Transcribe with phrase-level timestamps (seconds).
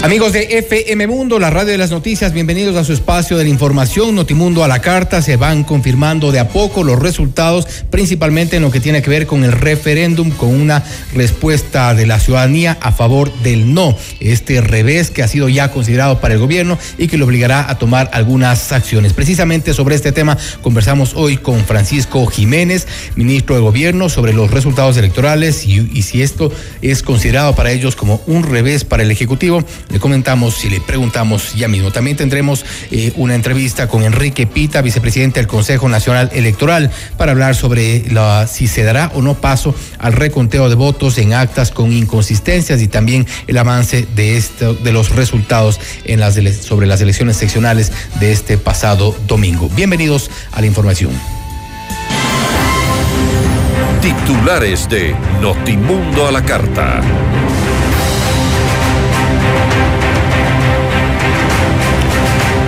[0.00, 3.50] Amigos de FM Mundo, la radio de las noticias, bienvenidos a su espacio de la
[3.50, 4.14] información.
[4.14, 8.70] Notimundo a la carta, se van confirmando de a poco los resultados, principalmente en lo
[8.70, 13.32] que tiene que ver con el referéndum, con una respuesta de la ciudadanía a favor
[13.42, 13.96] del no.
[14.20, 17.76] Este revés que ha sido ya considerado para el gobierno y que lo obligará a
[17.76, 19.14] tomar algunas acciones.
[19.14, 24.96] Precisamente sobre este tema conversamos hoy con Francisco Jiménez, ministro de Gobierno, sobre los resultados
[24.96, 30.00] electorales y, si esto es considerado para ellos como un revés para el Ejecutivo le
[30.00, 31.90] comentamos y le preguntamos ya mismo.
[31.90, 37.54] También tendremos eh, una entrevista con Enrique Pita, vicepresidente del Consejo Nacional Electoral, para hablar
[37.54, 38.04] sobre
[38.46, 42.88] si se dará o no paso al reconteo de votos en actas con inconsistencias y
[42.88, 44.42] también el avance de,
[44.92, 45.80] los resultados
[46.60, 49.70] sobre las elecciones seccionales de este pasado domingo.
[49.74, 51.12] Bienvenidos a la información.
[54.00, 57.00] Titulares de Notimundo a la Carta.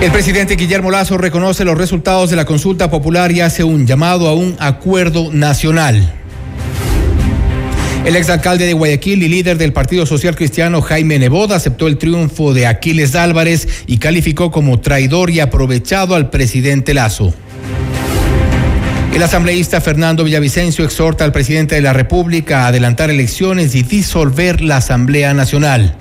[0.01, 4.29] El presidente Guillermo Lazo reconoce los resultados de la consulta popular y hace un llamado
[4.29, 6.15] a un acuerdo nacional.
[8.07, 12.55] El exalcalde de Guayaquil y líder del Partido Social Cristiano Jaime Neboda aceptó el triunfo
[12.55, 17.35] de Aquiles Álvarez y calificó como traidor y aprovechado al presidente Lazo.
[19.15, 24.63] El asambleísta Fernando Villavicencio exhorta al presidente de la República a adelantar elecciones y disolver
[24.63, 25.95] la Asamblea Nacional.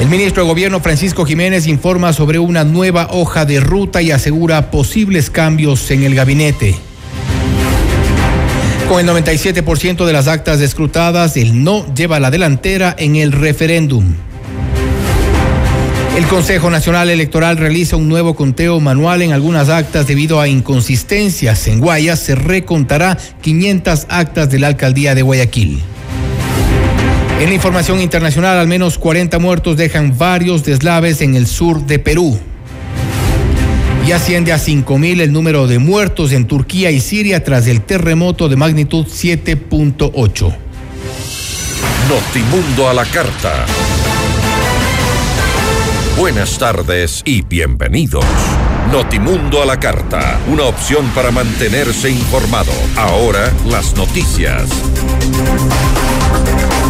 [0.00, 4.70] El ministro de Gobierno Francisco Jiménez informa sobre una nueva hoja de ruta y asegura
[4.70, 6.74] posibles cambios en el gabinete.
[8.88, 14.14] Con el 97% de las actas escrutadas, el no lleva la delantera en el referéndum.
[16.16, 21.66] El Consejo Nacional Electoral realiza un nuevo conteo manual en algunas actas debido a inconsistencias.
[21.66, 25.82] En Guayas se recontará 500 actas de la alcaldía de Guayaquil.
[27.40, 31.98] En la información internacional, al menos 40 muertos dejan varios deslaves en el sur de
[31.98, 32.38] Perú.
[34.06, 38.48] Y asciende a 5.000 el número de muertos en Turquía y Siria tras el terremoto
[38.48, 40.56] de magnitud 7.8.
[42.08, 43.66] Notimundo a la carta.
[46.18, 48.24] Buenas tardes y bienvenidos.
[48.92, 52.72] Notimundo a la carta, una opción para mantenerse informado.
[52.96, 54.68] Ahora las noticias.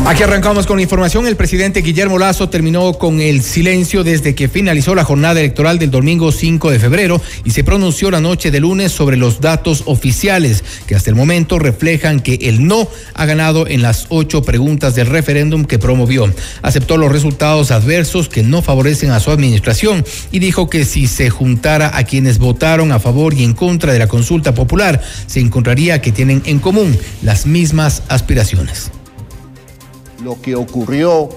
[0.07, 1.27] Aquí arrancamos con la información.
[1.27, 5.91] El presidente Guillermo Lazo terminó con el silencio desde que finalizó la jornada electoral del
[5.91, 10.63] domingo 5 de febrero y se pronunció la noche de lunes sobre los datos oficiales
[10.87, 15.07] que hasta el momento reflejan que el no ha ganado en las ocho preguntas del
[15.07, 16.31] referéndum que promovió.
[16.61, 21.31] Aceptó los resultados adversos que no favorecen a su administración y dijo que si se
[21.31, 26.03] juntara a quienes votaron a favor y en contra de la consulta popular, se encontraría
[26.03, 28.91] que tienen en común las mismas aspiraciones.
[30.25, 31.29] Lo que ocurrió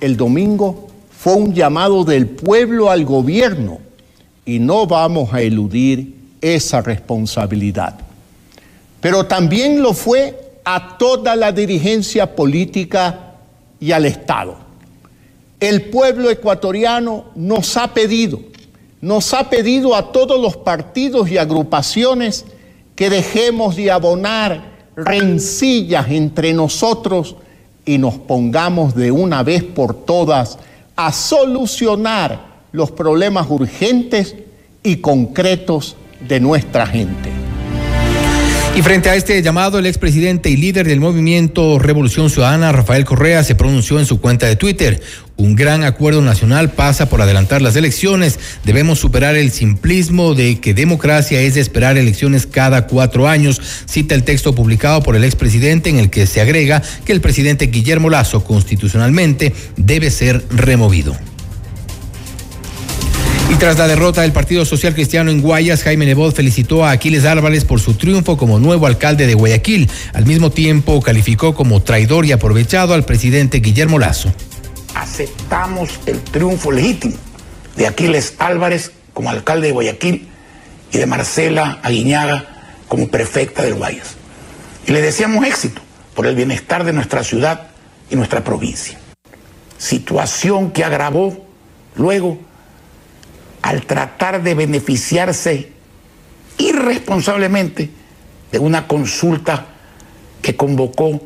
[0.00, 3.78] el domingo fue un llamado del pueblo al gobierno
[4.46, 7.98] y no vamos a eludir esa responsabilidad.
[9.02, 13.34] Pero también lo fue a toda la dirigencia política
[13.78, 14.56] y al Estado.
[15.60, 18.40] El pueblo ecuatoriano nos ha pedido,
[19.02, 22.46] nos ha pedido a todos los partidos y agrupaciones
[22.96, 27.36] que dejemos de abonar rencillas entre nosotros
[27.84, 30.58] y nos pongamos de una vez por todas
[30.96, 34.36] a solucionar los problemas urgentes
[34.82, 35.96] y concretos
[36.26, 37.41] de nuestra gente.
[38.74, 43.44] Y frente a este llamado, el expresidente y líder del movimiento Revolución Ciudadana, Rafael Correa,
[43.44, 45.02] se pronunció en su cuenta de Twitter.
[45.36, 48.38] Un gran acuerdo nacional pasa por adelantar las elecciones.
[48.64, 53.60] Debemos superar el simplismo de que democracia es esperar elecciones cada cuatro años.
[53.84, 57.66] Cita el texto publicado por el expresidente en el que se agrega que el presidente
[57.66, 61.14] Guillermo Lazo constitucionalmente debe ser removido.
[63.52, 67.26] Y tras la derrota del Partido Social Cristiano en Guayas, Jaime Nebot felicitó a Aquiles
[67.26, 69.90] Álvarez por su triunfo como nuevo alcalde de Guayaquil.
[70.14, 74.32] Al mismo tiempo, calificó como traidor y aprovechado al presidente Guillermo Lazo.
[74.94, 77.12] Aceptamos el triunfo legítimo
[77.76, 80.28] de Aquiles Álvarez como alcalde de Guayaquil
[80.90, 82.46] y de Marcela Aguiñaga
[82.88, 84.14] como prefecta de Guayas.
[84.86, 85.82] Y le deseamos éxito
[86.14, 87.68] por el bienestar de nuestra ciudad
[88.08, 88.98] y nuestra provincia.
[89.76, 91.46] Situación que agravó
[91.96, 92.38] luego
[93.62, 95.72] al tratar de beneficiarse
[96.58, 97.90] irresponsablemente
[98.50, 99.66] de una consulta
[100.42, 101.22] que convocó,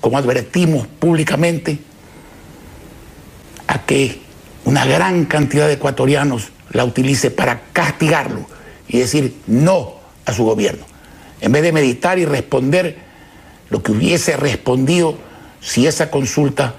[0.00, 1.78] como advertimos públicamente,
[3.66, 4.20] a que
[4.64, 8.46] una gran cantidad de ecuatorianos la utilice para castigarlo
[8.88, 10.84] y decir no a su gobierno,
[11.40, 12.98] en vez de meditar y responder
[13.68, 15.18] lo que hubiese respondido
[15.60, 16.74] si esa consulta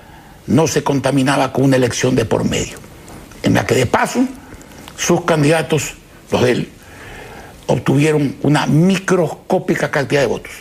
[0.48, 2.78] no se contaminaba con una elección de por medio,
[3.44, 4.26] en la que de paso
[5.02, 5.96] sus candidatos,
[6.32, 6.70] los de él,
[7.66, 10.52] obtuvieron una microscópica cantidad de votos.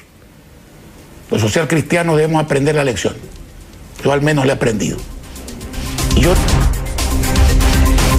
[1.31, 3.15] Los social cristianos debemos aprender la lección.
[4.03, 4.97] Yo al menos la he aprendido.
[6.17, 6.33] Y yo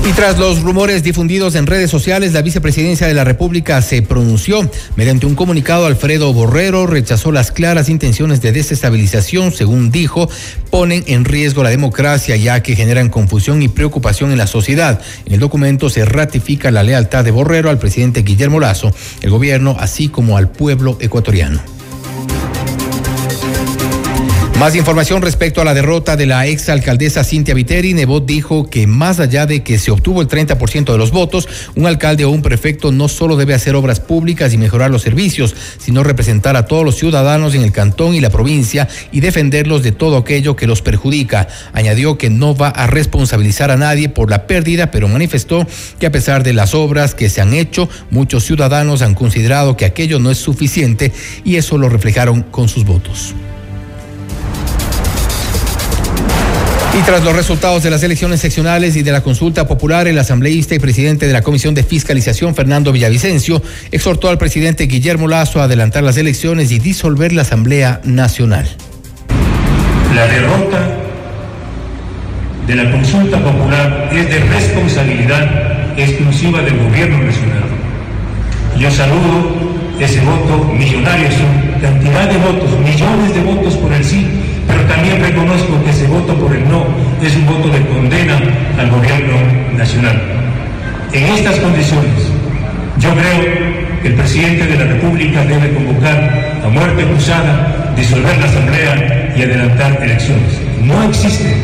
[0.04, 4.70] y tras los rumores difundidos en redes sociales, la vicepresidencia de la República se pronunció.
[4.96, 10.30] Mediante un comunicado, Alfredo Borrero rechazó las claras intenciones de desestabilización, según dijo,
[10.72, 15.02] ponen en riesgo la democracia ya que generan confusión y preocupación en la sociedad.
[15.26, 19.76] En el documento se ratifica la lealtad de Borrero al presidente Guillermo Lazo, el gobierno,
[19.80, 21.81] así como al pueblo ecuatoriano.
[24.62, 27.96] Más información respecto a la derrota de la ex alcaldesa Cintia Viteri.
[27.96, 31.88] Nebot dijo que más allá de que se obtuvo el 30% de los votos, un
[31.88, 36.04] alcalde o un prefecto no solo debe hacer obras públicas y mejorar los servicios, sino
[36.04, 40.16] representar a todos los ciudadanos en el cantón y la provincia y defenderlos de todo
[40.16, 41.48] aquello que los perjudica.
[41.74, 45.66] Añadió que no va a responsabilizar a nadie por la pérdida, pero manifestó
[46.00, 49.86] que a pesar de las obras que se han hecho, muchos ciudadanos han considerado que
[49.86, 51.12] aquello no es suficiente
[51.44, 53.34] y eso lo reflejaron con sus votos.
[56.94, 60.76] Y tras los resultados de las elecciones seccionales y de la consulta popular, el asambleísta
[60.76, 63.62] y presidente de la Comisión de Fiscalización, Fernando Villavicencio,
[63.92, 68.68] exhortó al presidente Guillermo Lazo a adelantar las elecciones y disolver la Asamblea Nacional.
[70.14, 70.98] La derrota
[72.68, 77.64] de la consulta popular es de responsabilidad exclusiva del gobierno nacional.
[78.78, 79.56] Yo saludo
[79.98, 84.28] ese voto millonario, su cantidad de votos, millones de votos por el sí
[84.92, 86.84] también reconozco que ese voto por el no
[87.24, 88.38] es un voto de condena
[88.78, 89.38] al gobierno
[89.78, 90.22] nacional.
[91.14, 92.28] En estas condiciones,
[93.00, 98.46] yo creo que el presidente de la República debe convocar a muerte cruzada, disolver la
[98.46, 100.60] Asamblea y adelantar elecciones.
[100.84, 101.56] No existe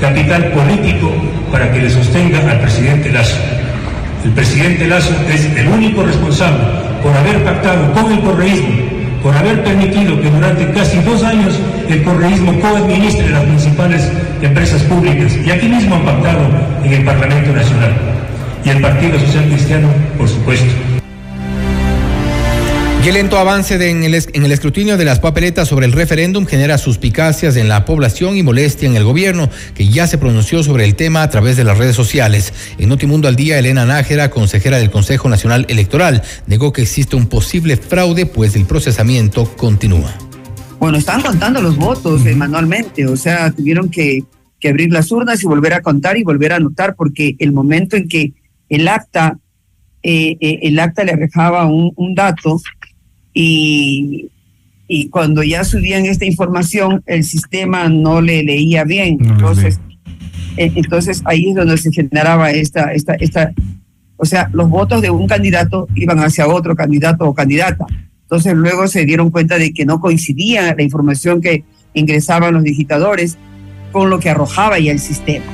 [0.00, 1.10] capital político
[1.50, 3.38] para que le sostenga al presidente Lazo.
[4.24, 6.64] El presidente Lazo es el único responsable
[7.02, 8.91] por haber pactado con el correísmo
[9.22, 11.58] por haber permitido que durante casi dos años
[11.88, 14.10] el correísmo coadministre las principales
[14.40, 16.40] empresas públicas y aquí mismo han pactado
[16.82, 17.92] en el Parlamento Nacional
[18.64, 19.88] y el Partido Social Cristiano,
[20.18, 20.91] por supuesto.
[23.04, 27.56] Y el lento avance en, el, escrutinio de las papeletas sobre el referéndum genera suspicacias
[27.56, 31.24] en la población y molestia en el gobierno, que ya se pronunció sobre el tema
[31.24, 32.54] a través de las redes sociales.
[32.78, 37.26] En Notimundo al Día, Elena Nájera, consejera del Consejo Nacional Electoral, negó que existe un
[37.26, 40.14] posible fraude, pues el procesamiento continúa.
[40.78, 44.22] Bueno, están contando los votos eh, manualmente, o sea, tuvieron que,
[44.60, 47.96] que abrir las urnas y volver a contar y volver a anotar, porque el momento
[47.96, 48.32] en que
[48.68, 49.38] el acta,
[50.04, 52.60] eh, eh, el acta le arrojaba un, un dato,
[53.34, 54.30] y,
[54.88, 59.18] y cuando ya subían esta información, el sistema no le leía bien.
[59.20, 59.80] entonces,
[60.56, 63.52] eh, entonces ahí es donde se generaba esta, esta, esta,
[64.16, 67.86] o sea, los votos de un candidato iban hacia otro candidato o candidata.
[68.22, 73.38] Entonces luego se dieron cuenta de que no coincidía la información que ingresaban los digitadores
[73.92, 75.44] con lo que arrojaba ya el sistema.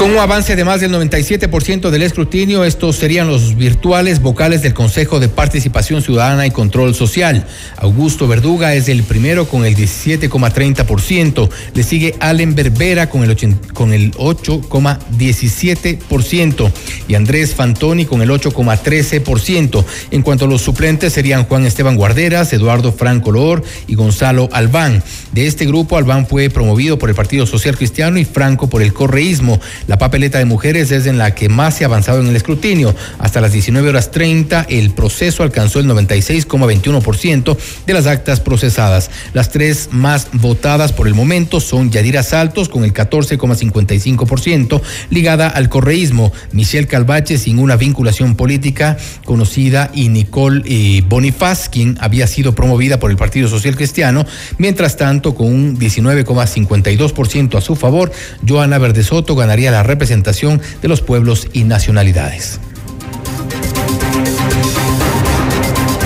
[0.00, 4.72] Con un avance de más del 97% del escrutinio, estos serían los virtuales vocales del
[4.72, 7.44] Consejo de Participación Ciudadana y Control Social.
[7.76, 11.50] Augusto Verduga es el primero con el 17,30%.
[11.74, 13.36] Le sigue Allen Berbera con el,
[13.74, 16.72] con el 8,17%
[17.06, 19.84] y Andrés Fantoni con el 8,13%.
[20.12, 25.02] En cuanto a los suplentes serían Juan Esteban Guarderas, Eduardo Franco Lor y Gonzalo Albán.
[25.32, 28.94] De este grupo, Albán fue promovido por el Partido Social Cristiano y Franco por el
[28.94, 29.60] correísmo.
[29.90, 32.94] La papeleta de mujeres es en la que más se ha avanzado en el escrutinio.
[33.18, 37.56] Hasta las 19 horas 30, el proceso alcanzó el 96,21%
[37.86, 39.10] de las actas procesadas.
[39.32, 44.80] Las tres más votadas por el momento son Yadira Saltos con el 14,55%,
[45.10, 51.98] ligada al correísmo, Michelle Calvache sin una vinculación política conocida y Nicole eh, Bonifaz, quien
[52.00, 54.24] había sido promovida por el Partido Social Cristiano.
[54.56, 58.12] Mientras tanto, con un 19,52% a su favor,
[58.46, 62.60] Joana Verdesoto ganaría la representación de los pueblos y nacionalidades.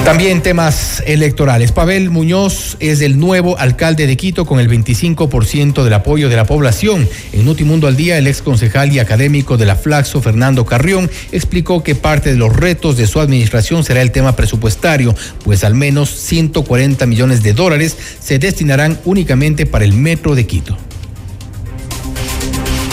[0.04, 1.72] También temas electorales.
[1.72, 6.44] Pavel Muñoz es el nuevo alcalde de Quito con el 25% del apoyo de la
[6.44, 7.08] población.
[7.32, 11.82] En Notimundo al Día, el ex concejal y académico de la Flaxo, Fernando Carrión, explicó
[11.82, 16.10] que parte de los retos de su administración será el tema presupuestario, pues al menos
[16.10, 20.76] 140 millones de dólares se destinarán únicamente para el metro de Quito.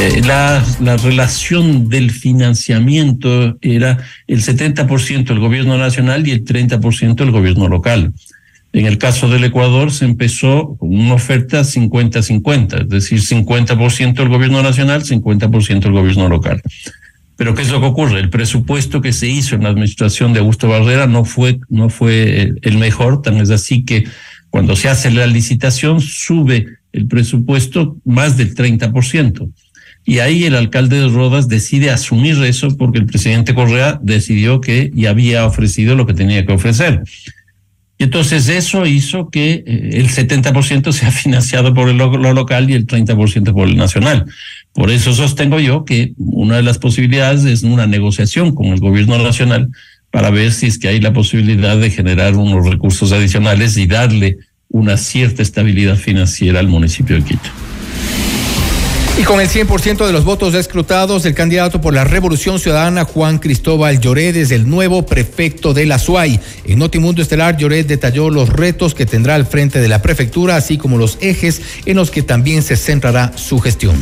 [0.01, 7.21] Eh, la, la, relación del financiamiento era el 70% el gobierno nacional y el 30%
[7.21, 8.11] el gobierno local.
[8.73, 14.29] En el caso del Ecuador se empezó con una oferta 50-50, es decir, 50% el
[14.29, 16.63] gobierno nacional, 50% el gobierno local.
[17.35, 18.19] Pero ¿qué es lo que ocurre?
[18.21, 22.53] El presupuesto que se hizo en la administración de Augusto Barrera no fue, no fue
[22.63, 24.05] el mejor, tan es así que
[24.49, 29.47] cuando se hace la licitación sube el presupuesto más del 30%.
[30.03, 34.91] Y ahí el alcalde de Rodas decide asumir eso porque el presidente Correa decidió que
[34.93, 37.03] ya había ofrecido lo que tenía que ofrecer.
[38.01, 42.87] Y entonces eso hizo que eh, el 70% sea financiado por lo, local y el
[42.87, 44.25] 30% por el nacional.
[44.73, 49.19] Por eso sostengo yo que una de las posibilidades es una negociación con el gobierno
[49.19, 49.69] nacional
[50.09, 54.37] para ver si es que hay la posibilidad de generar unos recursos adicionales y darle
[54.69, 57.49] una cierta estabilidad financiera al municipio de Quito.
[59.21, 63.37] Y con el 100% de los votos escrutados, el candidato por la Revolución Ciudadana, Juan
[63.37, 66.39] Cristóbal Lloret, es el nuevo prefecto de la SUAY.
[66.65, 70.79] En Notimundo Estelar, Lloret detalló los retos que tendrá al frente de la prefectura, así
[70.79, 73.95] como los ejes en los que también se centrará su gestión.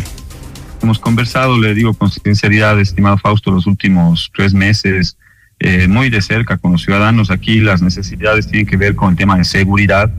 [0.81, 5.17] Hemos conversado, le digo con sinceridad, estimado Fausto, los últimos tres meses
[5.59, 7.29] eh, muy de cerca con los ciudadanos.
[7.29, 10.09] Aquí las necesidades tienen que ver con el tema de seguridad,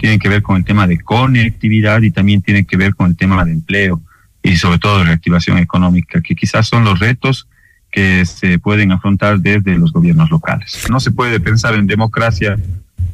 [0.00, 3.16] tienen que ver con el tema de conectividad y también tienen que ver con el
[3.16, 4.02] tema de empleo
[4.48, 7.48] y sobre todo reactivación económica, que quizás son los retos
[7.90, 10.86] que se pueden afrontar desde los gobiernos locales.
[10.90, 12.56] No se puede pensar en democracia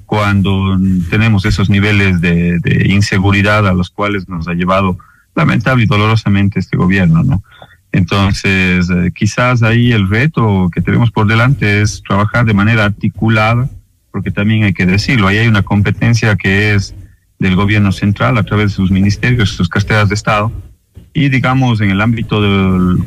[0.07, 0.79] cuando
[1.11, 4.97] tenemos esos niveles de, inseguridad a los cuales nos ha llevado
[5.35, 7.43] lamentable y dolorosamente este gobierno, ¿no?
[7.91, 13.69] Entonces, eh, quizás ahí el reto que tenemos por delante es trabajar de manera articulada,
[14.13, 16.95] porque también hay que decirlo, ahí hay una competencia que es
[17.39, 20.53] del gobierno central a través de sus ministerios, sus carteras de Estado,
[21.15, 22.41] y digamos en el ámbito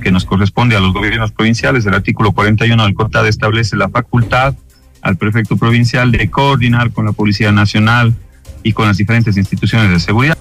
[0.02, 4.56] que nos corresponde a los gobiernos provinciales, el artículo 41 del COTAD establece la facultad
[5.02, 8.16] al prefecto provincial de coordinar con la Policía Nacional
[8.64, 10.38] y con las diferentes instituciones de seguridad.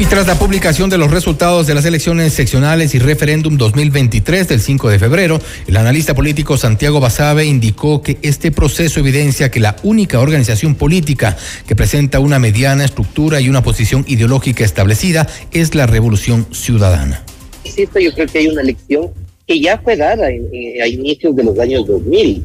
[0.00, 4.60] Y tras la publicación de los resultados de las elecciones seccionales y referéndum 2023 del
[4.60, 9.76] 5 de febrero, el analista político Santiago Basabe indicó que este proceso evidencia que la
[9.82, 11.36] única organización política
[11.68, 17.22] que presenta una mediana estructura y una posición ideológica establecida es la Revolución Ciudadana.
[17.64, 19.10] Insisto, yo creo que hay una elección
[19.46, 22.42] que ya fue dada a inicios de los años 2000.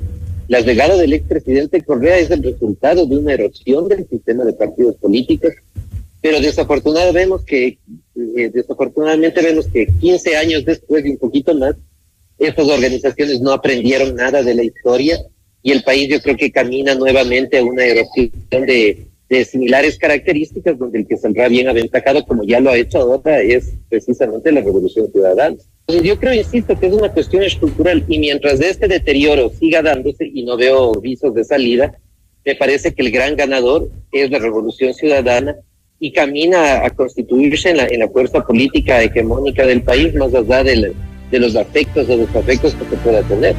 [0.50, 4.97] La llegada del expresidente Correa es el resultado de una erosión del sistema de partidos
[4.97, 5.53] políticos
[6.25, 7.77] pero desafortunadamente vemos que,
[8.36, 11.75] eh, desafortunadamente vemos que 15 años después y un poquito más,
[12.39, 15.20] estas organizaciones no aprendieron nada de la historia
[15.62, 18.32] y el país yo creo que camina nuevamente a una erosión
[18.65, 23.01] de, de similares características donde el que saldrá bien aventajado, como ya lo ha hecho
[23.01, 25.58] ahora, es precisamente la revolución ciudadana.
[25.88, 30.44] Yo creo, insisto, que es una cuestión estructural y mientras este deterioro siga dándose y
[30.44, 32.00] no veo visos de salida,
[32.44, 35.55] me parece que el gran ganador es la revolución ciudadana
[36.05, 40.63] y camina a constituirse en la, en la fuerza política hegemónica del país, más allá
[40.63, 40.93] de,
[41.31, 43.55] de los afectos o desafectos que se pueda tener.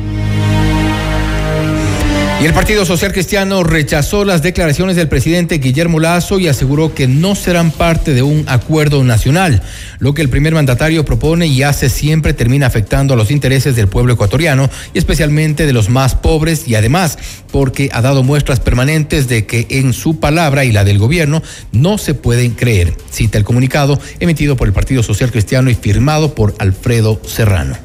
[2.40, 7.08] Y el Partido Social Cristiano rechazó las declaraciones del presidente Guillermo Lazo y aseguró que
[7.08, 9.60] no serán parte de un acuerdo nacional.
[9.98, 13.88] Lo que el primer mandatario propone y hace siempre termina afectando a los intereses del
[13.88, 17.18] pueblo ecuatoriano y especialmente de los más pobres y además
[17.50, 21.98] porque ha dado muestras permanentes de que en su palabra y la del gobierno no
[21.98, 22.94] se pueden creer.
[23.10, 27.76] Cita el comunicado emitido por el Partido Social Cristiano y firmado por Alfredo Serrano.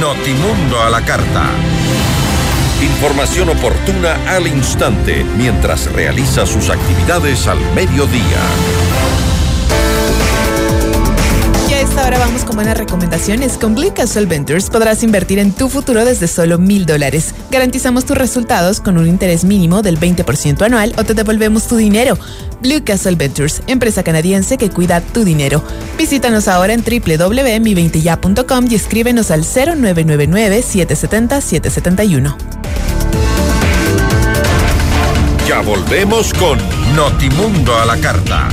[0.00, 1.50] Notimundo a la carta.
[2.80, 8.40] Información oportuna al instante mientras realiza sus actividades al mediodía.
[11.90, 13.58] Esta hora vamos con buenas recomendaciones.
[13.58, 17.34] Con Blue Castle Ventures podrás invertir en tu futuro desde solo mil dólares.
[17.50, 22.16] Garantizamos tus resultados con un interés mínimo del 20% anual o te devolvemos tu dinero.
[22.62, 25.64] Blue Castle Ventures, empresa canadiense que cuida tu dinero.
[25.98, 32.36] Visítanos ahora en www.mi20ya.com y escríbenos al 0999-770-771.
[35.44, 36.56] Ya volvemos con
[36.94, 38.48] Notimundo a la carta.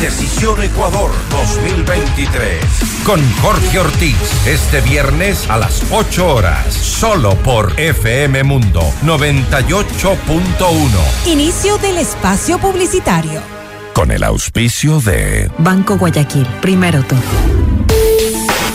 [0.00, 2.64] Decisión Ecuador 2023.
[3.04, 4.16] Con Jorge Ortiz.
[4.46, 6.72] Este viernes a las 8 horas.
[6.72, 11.26] Solo por FM Mundo 98.1.
[11.26, 13.42] Inicio del espacio publicitario.
[13.92, 16.46] Con el auspicio de Banco Guayaquil.
[16.62, 17.16] Primero tú.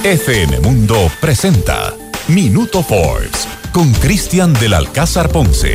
[0.04, 1.94] FM Mundo presenta
[2.28, 5.74] Minuto Forbes con Cristian del Alcázar Ponce.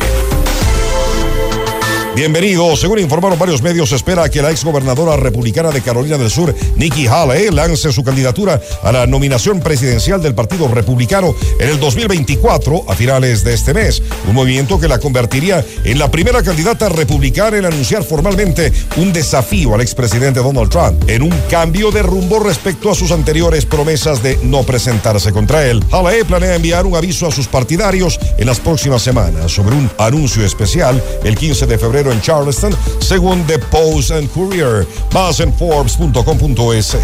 [2.15, 2.81] Bienvenidos.
[2.81, 7.49] Según informaron varios medios, espera que la exgobernadora republicana de Carolina del Sur, Nikki Haley,
[7.49, 13.43] lance su candidatura a la nominación presidencial del Partido Republicano en el 2024 a finales
[13.43, 14.01] de este mes.
[14.27, 19.75] Un movimiento que la convertiría en la primera candidata republicana en anunciar formalmente un desafío
[19.75, 24.37] al expresidente Donald Trump en un cambio de rumbo respecto a sus anteriores promesas de
[24.43, 25.81] no presentarse contra él.
[25.91, 30.43] Haley planea enviar un aviso a sus partidarios en las próximas semanas sobre un anuncio
[30.43, 34.87] especial el 15 de febrero en Charleston, según The Post and Courier.
[35.13, 36.97] Más en Forbes.com.es.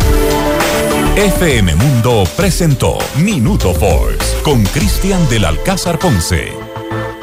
[1.16, 6.52] FM Mundo presentó Minuto Forbes con Cristian del Alcázar Ponce.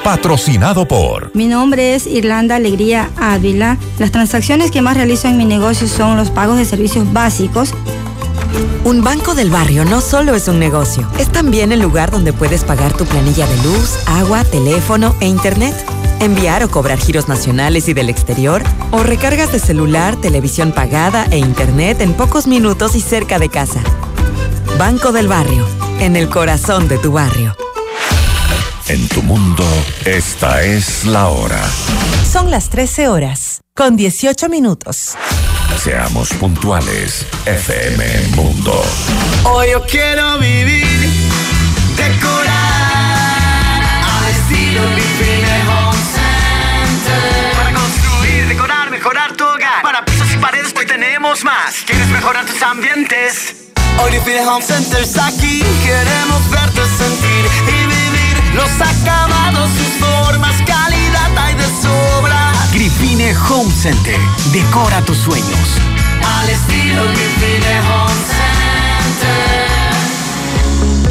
[0.02, 1.30] Patrocinado por.
[1.34, 3.78] Mi nombre es Irlanda Alegría Ávila.
[3.98, 7.74] Las transacciones que más realizo en mi negocio son los pagos de servicios básicos.
[8.84, 12.64] Un banco del barrio no solo es un negocio, es también el lugar donde puedes
[12.64, 15.74] pagar tu planilla de luz, agua, teléfono e internet
[16.22, 21.38] enviar o cobrar giros nacionales y del exterior, o recargas de celular, televisión pagada e
[21.38, 23.80] internet en pocos minutos y cerca de casa.
[24.78, 25.66] Banco del Barrio,
[26.00, 27.56] en el corazón de tu barrio.
[28.92, 29.64] En tu mundo,
[30.04, 31.62] esta es la hora.
[32.30, 35.14] Son las 13 horas, con 18 minutos.
[35.82, 38.04] Seamos puntuales, FM
[38.36, 38.84] Mundo.
[39.44, 41.08] Hoy yo quiero vivir,
[41.96, 42.52] decorar,
[43.80, 47.52] al estilo Living Home Center.
[47.56, 49.80] Para construir, decorar, mejorar tu hogar.
[49.82, 51.76] Para pisos y paredes hoy tenemos más.
[51.86, 53.54] ¿Quieres mejorar tus ambientes?
[54.02, 55.62] Hoy Living Home Center está aquí.
[55.82, 57.71] Queremos verte sentir
[58.54, 62.52] los acabados, sus formas, calidad hay de sobra.
[62.72, 64.18] Grifine Home Center.
[64.52, 65.78] Decora tus sueños.
[66.24, 69.81] Al estilo Grifine Home Center.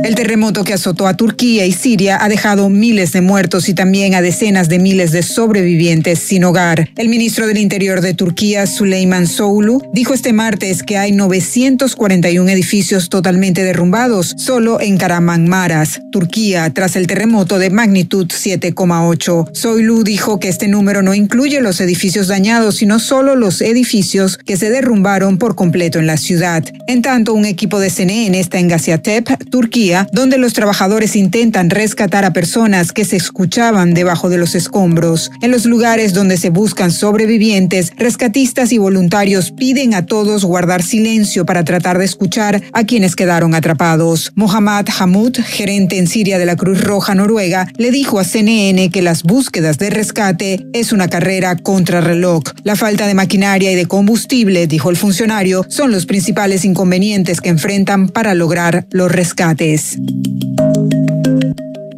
[0.05, 4.17] El terremoto que azotó a Turquía y Siria ha dejado miles de muertos y también
[4.17, 6.91] a decenas de miles de sobrevivientes sin hogar.
[6.97, 13.11] El ministro del Interior de Turquía, Süleyman Soulu, dijo este martes que hay 941 edificios
[13.11, 19.51] totalmente derrumbados solo en Karamanmaras, Turquía, tras el terremoto de magnitud 7,8.
[19.53, 24.57] Soulu dijo que este número no incluye los edificios dañados, sino solo los edificios que
[24.57, 26.65] se derrumbaron por completo en la ciudad.
[26.89, 32.25] En tanto, un equipo de CNN está en Gaziantep, Turquía, donde los trabajadores intentan rescatar
[32.25, 35.31] a personas que se escuchaban debajo de los escombros.
[35.41, 41.45] En los lugares donde se buscan sobrevivientes, rescatistas y voluntarios piden a todos guardar silencio
[41.47, 44.33] para tratar de escuchar a quienes quedaron atrapados.
[44.35, 49.03] Mohammad Hamoud, gerente en Siria de la Cruz Roja Noruega, le dijo a CNN que
[49.03, 52.43] las búsquedas de rescate es una carrera contra reloj.
[52.65, 57.51] La falta de maquinaria y de combustible, dijo el funcionario, son los principales inconvenientes que
[57.51, 59.82] enfrentan para lograr los rescates.
[59.83, 61.32] Música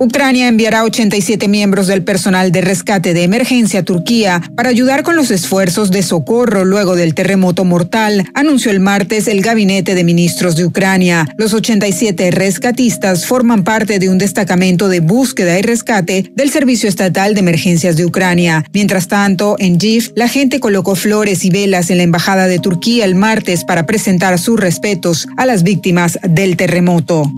[0.04, 5.16] Ucrania enviará 87 miembros del personal de rescate de emergencia a Turquía para ayudar con
[5.16, 10.56] los esfuerzos de socorro luego del terremoto mortal, anunció el martes el gabinete de ministros
[10.56, 11.26] de Ucrania.
[11.38, 17.32] Los 87 rescatistas forman parte de un destacamento de búsqueda y rescate del Servicio Estatal
[17.32, 18.62] de Emergencias de Ucrania.
[18.74, 23.06] Mientras tanto, en Gif, la gente colocó flores y velas en la embajada de Turquía
[23.06, 27.32] el martes para presentar sus respetos a las víctimas del terremoto.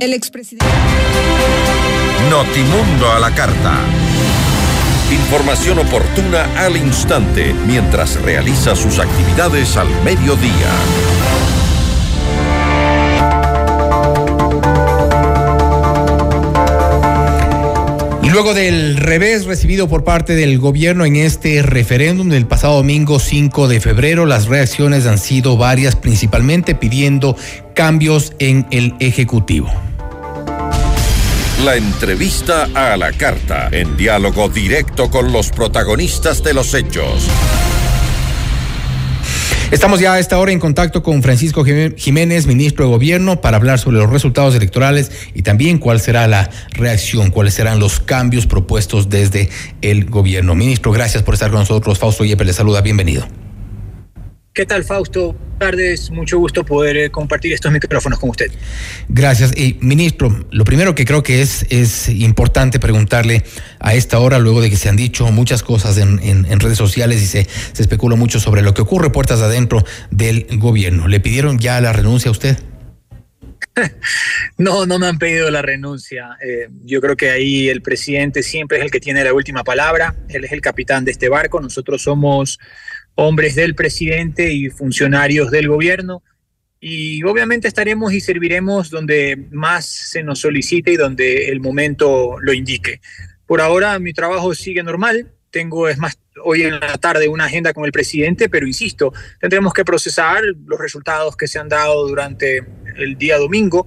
[0.00, 0.64] El expresidente.
[2.30, 3.80] Notimundo a la carta.
[5.12, 10.70] Información oportuna al instante mientras realiza sus actividades al mediodía.
[18.22, 23.18] Y luego del revés recibido por parte del gobierno en este referéndum del pasado domingo
[23.18, 27.36] 5 de febrero, las reacciones han sido varias, principalmente pidiendo
[27.74, 29.70] cambios en el Ejecutivo.
[31.64, 37.28] La entrevista a la carta, en diálogo directo con los protagonistas de los hechos.
[39.70, 43.78] Estamos ya a esta hora en contacto con Francisco Jiménez, ministro de Gobierno, para hablar
[43.78, 49.10] sobre los resultados electorales y también cuál será la reacción, cuáles serán los cambios propuestos
[49.10, 49.50] desde
[49.82, 50.54] el gobierno.
[50.54, 51.98] Ministro, gracias por estar con nosotros.
[51.98, 53.26] Fausto Yepes le saluda, bienvenido.
[54.52, 55.32] ¿Qué tal, Fausto?
[55.32, 58.50] Buenas tardes, mucho gusto poder eh, compartir estos micrófonos con usted.
[59.08, 59.56] Gracias.
[59.56, 63.44] Y, ministro, lo primero que creo que es, es importante preguntarle
[63.78, 67.22] a esta hora, luego de que se han dicho muchas cosas en, en, redes sociales
[67.22, 71.06] y se, se especula mucho sobre lo que ocurre puertas adentro del gobierno.
[71.06, 72.58] ¿Le pidieron ya la renuncia a usted?
[74.58, 76.36] No, no me han pedido la renuncia.
[76.42, 80.14] Eh, yo creo que ahí el presidente siempre es el que tiene la última palabra.
[80.28, 81.60] Él es el capitán de este barco.
[81.60, 82.58] Nosotros somos
[83.20, 86.22] hombres del presidente y funcionarios del gobierno.
[86.80, 92.54] Y obviamente estaremos y serviremos donde más se nos solicite y donde el momento lo
[92.54, 93.02] indique.
[93.44, 95.30] Por ahora mi trabajo sigue normal.
[95.50, 99.72] Tengo, es más, hoy en la tarde una agenda con el presidente, pero insisto, tendremos
[99.72, 102.64] que procesar los resultados que se han dado durante
[102.96, 103.86] el día domingo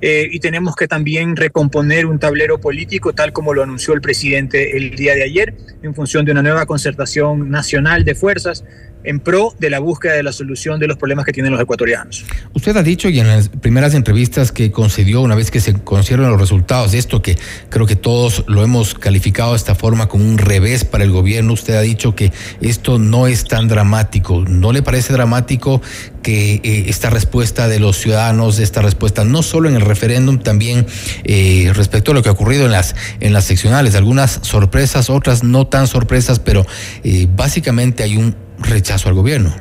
[0.00, 4.76] eh, y tenemos que también recomponer un tablero político tal como lo anunció el presidente
[4.76, 8.64] el día de ayer en función de una nueva concertación nacional de fuerzas
[9.04, 12.24] en pro de la búsqueda de la solución de los problemas que tienen los ecuatorianos.
[12.54, 16.30] Usted ha dicho y en las primeras entrevistas que concedió una vez que se conocieron
[16.30, 17.36] los resultados de esto, que
[17.68, 21.52] creo que todos lo hemos calificado de esta forma como un revés para el gobierno,
[21.52, 24.44] usted ha dicho que esto no es tan dramático.
[24.46, 25.80] ¿No le parece dramático
[26.22, 30.86] que eh, esta respuesta de los ciudadanos, esta respuesta no solo en el referéndum, también
[31.24, 35.42] eh, respecto a lo que ha ocurrido en las, en las seccionales, algunas sorpresas, otras
[35.42, 36.64] no tan sorpresas, pero
[37.04, 39.54] eh, básicamente hay un rechazo al gobierno.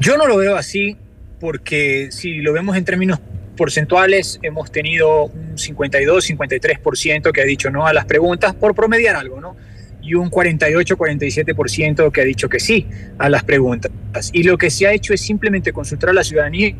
[0.00, 0.96] Yo no lo veo así
[1.40, 3.20] porque si lo vemos en términos
[3.56, 9.16] porcentuales, hemos tenido un 52, 53% que ha dicho no a las preguntas por promediar
[9.16, 9.56] algo, ¿no?
[10.00, 12.86] Y un 48, 47% que ha dicho que sí
[13.18, 13.90] a las preguntas.
[14.32, 16.74] Y lo que se ha hecho es simplemente consultar a la ciudadanía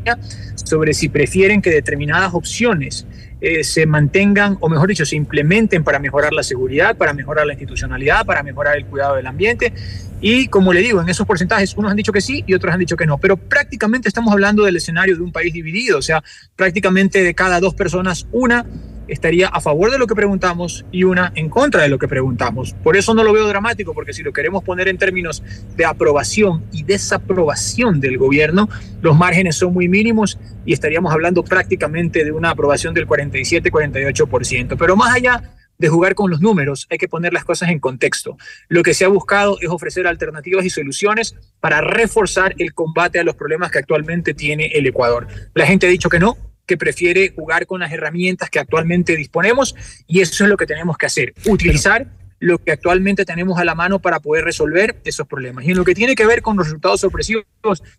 [0.54, 3.06] sobre si prefieren que determinadas opciones
[3.40, 7.52] eh, se mantengan, o mejor dicho, se implementen para mejorar la seguridad, para mejorar la
[7.52, 9.72] institucionalidad, para mejorar el cuidado del ambiente.
[10.20, 12.81] Y como le digo, en esos porcentajes unos han dicho que sí y otros han
[12.81, 16.22] dicho que no, pero prácticamente estamos hablando del escenario de un país dividido, o sea,
[16.57, 18.66] prácticamente de cada dos personas, una
[19.09, 22.74] estaría a favor de lo que preguntamos y una en contra de lo que preguntamos.
[22.85, 25.42] Por eso no lo veo dramático, porque si lo queremos poner en términos
[25.76, 28.68] de aprobación y desaprobación del gobierno,
[29.00, 34.76] los márgenes son muy mínimos y estaríamos hablando prácticamente de una aprobación del 47-48%.
[34.78, 35.42] Pero más allá
[35.78, 38.36] de jugar con los números, hay que poner las cosas en contexto.
[38.68, 43.24] Lo que se ha buscado es ofrecer alternativas y soluciones para reforzar el combate a
[43.24, 45.28] los problemas que actualmente tiene el Ecuador.
[45.54, 46.36] La gente ha dicho que no,
[46.66, 49.74] que prefiere jugar con las herramientas que actualmente disponemos
[50.06, 52.06] y eso es lo que tenemos que hacer, utilizar
[52.40, 55.64] lo que actualmente tenemos a la mano para poder resolver esos problemas.
[55.64, 57.44] Y en lo que tiene que ver con los resultados sorpresivos,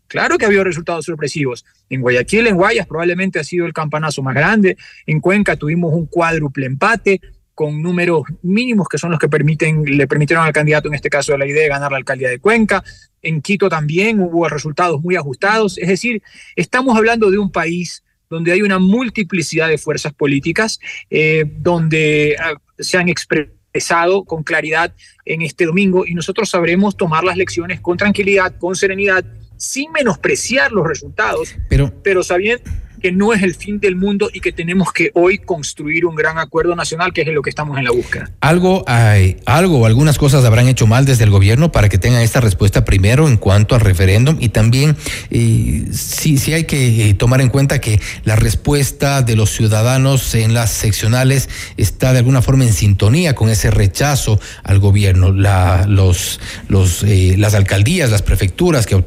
[0.07, 1.65] claro que ha habido resultados sorpresivos.
[1.89, 4.77] En Guayaquil, en Guayas, probablemente ha sido el campanazo más grande.
[5.05, 7.19] En Cuenca tuvimos un cuádruple empate
[7.59, 11.33] con números mínimos que son los que permiten, le permitieron al candidato, en este caso
[11.33, 12.85] de la idea, de ganar la alcaldía de Cuenca.
[13.21, 15.77] En Quito también hubo resultados muy ajustados.
[15.77, 16.23] Es decir,
[16.55, 22.53] estamos hablando de un país donde hay una multiplicidad de fuerzas políticas, eh, donde ah,
[22.77, 24.95] se han expresado con claridad
[25.25, 29.25] en este domingo y nosotros sabremos tomar las lecciones con tranquilidad, con serenidad,
[29.57, 32.63] sin menospreciar los resultados, pero, pero sabiendo
[32.99, 36.37] que no es el fin del mundo y que tenemos que hoy construir un gran
[36.37, 38.29] acuerdo nacional, que es lo que estamos en la búsqueda.
[38.41, 42.41] Algo, hay, algo algunas cosas habrán hecho mal desde el gobierno para que tengan esta
[42.41, 44.95] respuesta primero en cuanto al referéndum y también
[45.29, 50.35] eh, sí, sí hay que eh, tomar en cuenta que la respuesta de los ciudadanos
[50.35, 55.31] en las seccionales está de alguna forma en sintonía con ese rechazo al gobierno.
[55.31, 59.01] Los, los, eh, las alcaldías, las prefecturas que,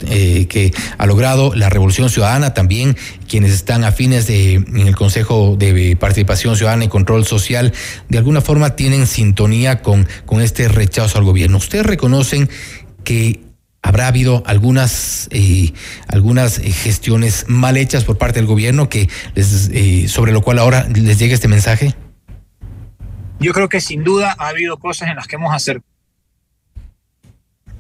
[0.49, 2.97] que ha logrado la Revolución Ciudadana, también
[3.29, 7.73] quienes están afines de, en el Consejo de Participación Ciudadana y Control Social,
[8.09, 11.59] de alguna forma tienen sintonía con, con este rechazo al gobierno.
[11.59, 12.49] ¿Ustedes reconocen
[13.05, 13.41] que
[13.83, 15.73] habrá habido algunas, eh,
[16.09, 20.87] algunas eh, gestiones mal hechas por parte del gobierno que eh, sobre lo cual ahora
[20.89, 21.95] les llega este mensaje?
[23.41, 25.93] Yo creo que sin duda ha habido cosas en las que hemos acertado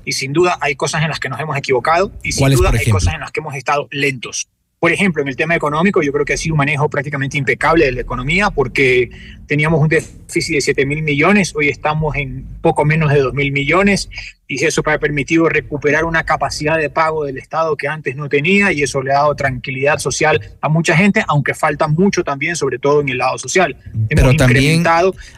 [0.04, 2.90] y sin duda hay cosas en las que nos hemos equivocado y sin duda hay
[2.90, 4.48] cosas en las que hemos estado lentos.
[4.82, 7.84] Por ejemplo, en el tema económico, yo creo que ha sido un manejo prácticamente impecable
[7.84, 9.10] de la economía porque
[9.46, 13.52] teníamos un déficit de 7 mil millones, hoy estamos en poco menos de 2 mil
[13.52, 14.10] millones
[14.48, 18.72] y eso ha permitido recuperar una capacidad de pago del Estado que antes no tenía
[18.72, 22.80] y eso le ha dado tranquilidad social a mucha gente, aunque falta mucho también, sobre
[22.80, 23.76] todo en el lado social.
[24.08, 24.82] Pero también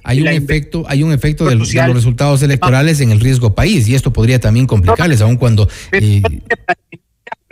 [0.04, 3.94] hay un efecto, hay un efecto de, los resultados electorales en el riesgo país y
[3.94, 5.68] esto podría también complicarles, aun cuando...
[5.92, 6.22] Eh,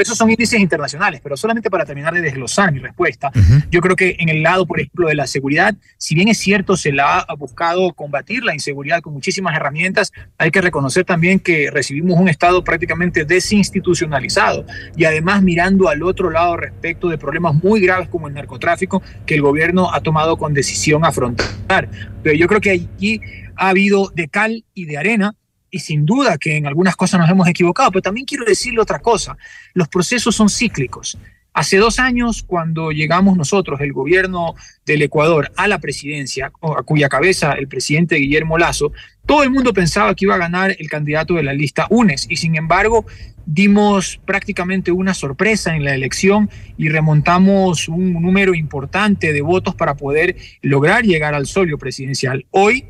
[0.02, 3.30] esos son índices internacionales, pero solamente para terminar de desglosar mi respuesta,
[3.70, 6.76] yo creo que en el lado, por ejemplo, de la seguridad, si bien es cierto,
[6.76, 11.70] se la ha buscado combatir la inseguridad con muchísimas herramientas, hay que reconocer también que
[11.70, 14.64] recibimos un Estado prácticamente desinstitucionalizado
[14.96, 19.34] y además mirando al otro lado respecto de problemas muy graves como el narcotráfico que
[19.34, 21.88] el gobierno ha tomado con decisión afrontar.
[22.22, 23.20] Pero yo creo que allí
[23.56, 25.34] ha habido de cal y de arena
[25.72, 29.00] y sin duda que en algunas cosas nos hemos equivocado, pero también quiero decirle otra
[29.00, 29.36] cosa,
[29.72, 31.18] los procesos son cíclicos.
[31.54, 34.54] Hace dos años, cuando llegamos nosotros, el gobierno
[34.86, 38.92] del Ecuador, a la presidencia, a cuya cabeza el presidente Guillermo Lazo,
[39.26, 42.36] todo el mundo pensaba que iba a ganar el candidato de la lista UNES y
[42.36, 43.04] sin embargo
[43.44, 49.94] dimos prácticamente una sorpresa en la elección y remontamos un número importante de votos para
[49.94, 52.46] poder lograr llegar al solio presidencial.
[52.50, 52.86] Hoy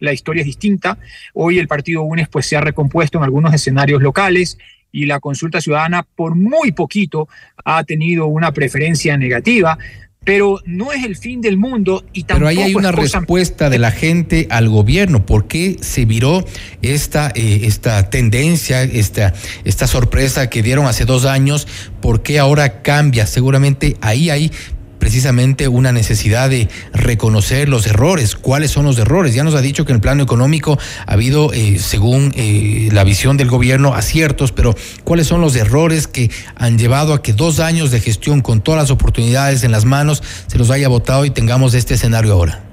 [0.00, 0.98] la historia es distinta.
[1.34, 4.58] Hoy el partido UNES pues, se ha recompuesto en algunos escenarios locales
[4.92, 7.28] y la consulta ciudadana por muy poquito
[7.64, 9.78] ha tenido una preferencia negativa.
[10.24, 12.48] Pero no es el fin del mundo y tampoco.
[12.48, 15.24] Pero ahí hay una respuesta de la gente al gobierno.
[15.24, 16.44] ¿Por qué se viró
[16.82, 19.32] esta, eh, esta tendencia, esta,
[19.64, 21.66] esta sorpresa que dieron hace dos años?
[22.02, 23.26] ¿Por qué ahora cambia?
[23.26, 24.50] Seguramente ahí hay
[24.98, 28.36] precisamente una necesidad de reconocer los errores.
[28.36, 29.34] ¿Cuáles son los errores?
[29.34, 33.04] Ya nos ha dicho que en el plano económico ha habido, eh, según eh, la
[33.04, 37.60] visión del gobierno, aciertos, pero ¿cuáles son los errores que han llevado a que dos
[37.60, 41.30] años de gestión con todas las oportunidades en las manos se los haya votado y
[41.30, 42.64] tengamos este escenario ahora?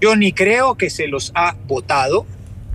[0.00, 2.26] Yo ni creo que se los ha votado,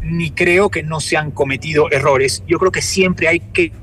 [0.01, 2.43] ni creo que no se han cometido errores.
[2.47, 3.73] Yo creo que siempre hay que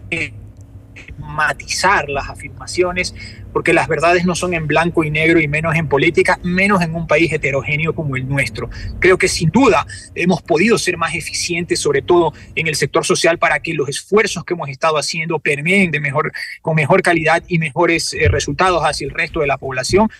[1.19, 3.14] matizar las afirmaciones,
[3.55, 6.93] porque las verdades no son en blanco y negro y menos en política, menos en
[6.97, 8.69] un país heterogéneo como el nuestro.
[8.99, 9.87] Creo que sin duda
[10.17, 14.45] hemos podido ser más eficientes, sobre todo en el sector social, para que los esfuerzos
[14.45, 19.07] que hemos estado haciendo permeen de mejor, con mejor calidad y mejores eh, resultados hacia
[19.07, 20.11] el resto de la población.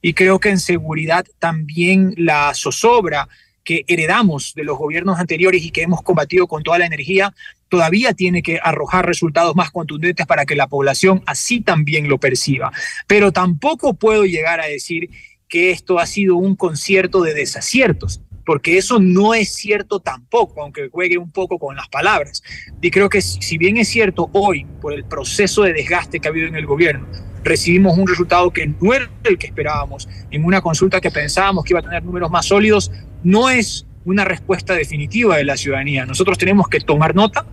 [0.00, 3.28] Y creo que en seguridad también la zozobra
[3.70, 7.32] que heredamos de los gobiernos anteriores y que hemos combatido con toda la energía,
[7.68, 12.72] todavía tiene que arrojar resultados más contundentes para que la población así también lo perciba.
[13.06, 15.08] Pero tampoco puedo llegar a decir
[15.48, 20.88] que esto ha sido un concierto de desaciertos porque eso no es cierto tampoco, aunque
[20.88, 22.42] juegue un poco con las palabras.
[22.82, 26.32] Y creo que si bien es cierto hoy, por el proceso de desgaste que ha
[26.32, 27.06] habido en el gobierno,
[27.44, 31.72] recibimos un resultado que no era el que esperábamos, en una consulta que pensábamos que
[31.72, 32.90] iba a tener números más sólidos,
[33.22, 36.06] no es una respuesta definitiva de la ciudadanía.
[36.06, 37.46] Nosotros tenemos que tomar nota,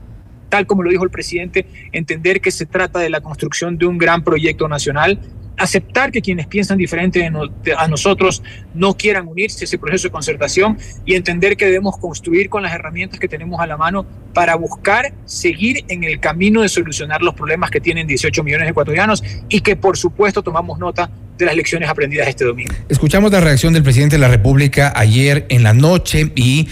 [0.49, 3.97] tal como lo dijo el presidente, entender que se trata de la construcción de un
[3.97, 5.19] gran proyecto nacional,
[5.57, 7.29] aceptar que quienes piensan diferente
[7.77, 12.47] a nosotros no quieran unirse a ese proceso de concertación y entender que debemos construir
[12.47, 16.69] con las herramientas que tenemos a la mano para buscar seguir en el camino de
[16.69, 21.09] solucionar los problemas que tienen 18 millones de ecuatorianos y que por supuesto tomamos nota
[21.37, 22.73] de las lecciones aprendidas este domingo.
[22.89, 26.67] Escuchamos la reacción del presidente de la República ayer en la noche y,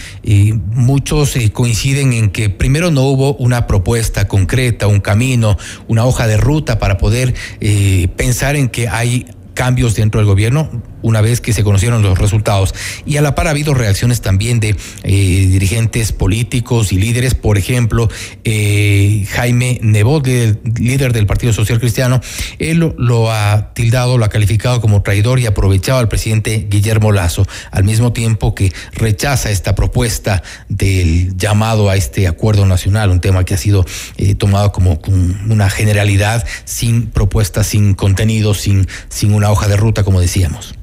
[0.72, 5.56] muchos eh, coinciden en que primero no hubo una propuesta concreta, un camino,
[5.88, 10.70] una hoja de ruta para poder eh, pensar en que hay cambios dentro del gobierno
[11.06, 12.74] una vez que se conocieron los resultados.
[13.06, 17.58] Y a la par ha habido reacciones también de eh, dirigentes políticos y líderes, por
[17.58, 18.08] ejemplo,
[18.42, 22.20] eh, Jaime Nebot, líder del Partido Social Cristiano,
[22.58, 27.46] él lo, ha tildado, lo ha calificado como traidor y aprovechado al presidente Guillermo Lazo,
[27.70, 33.44] al mismo tiempo que rechaza esta propuesta del llamado a este acuerdo nacional, un tema
[33.44, 35.00] que ha sido eh, tomado como,
[35.48, 40.74] una generalidad sin propuesta, sin contenido, sin, sin una hoja de ruta, como decíamos.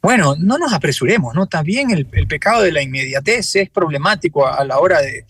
[0.00, 1.46] Bueno, no nos apresuremos, ¿no?
[1.46, 5.24] También el, pecado de la inmediatez es problemático a, la hora de,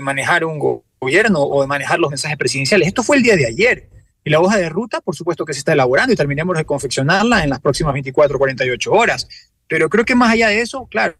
[0.00, 2.88] manejar un gobierno o de manejar los mensajes presidenciales.
[2.88, 3.88] Esto fue el día de ayer.
[4.24, 7.44] Y la hoja de ruta, por supuesto que se está elaborando y terminemos de confeccionarla
[7.44, 9.28] en las próximas 24, 48 horas.
[9.68, 11.14] Pero creo que más allá de eso, claro,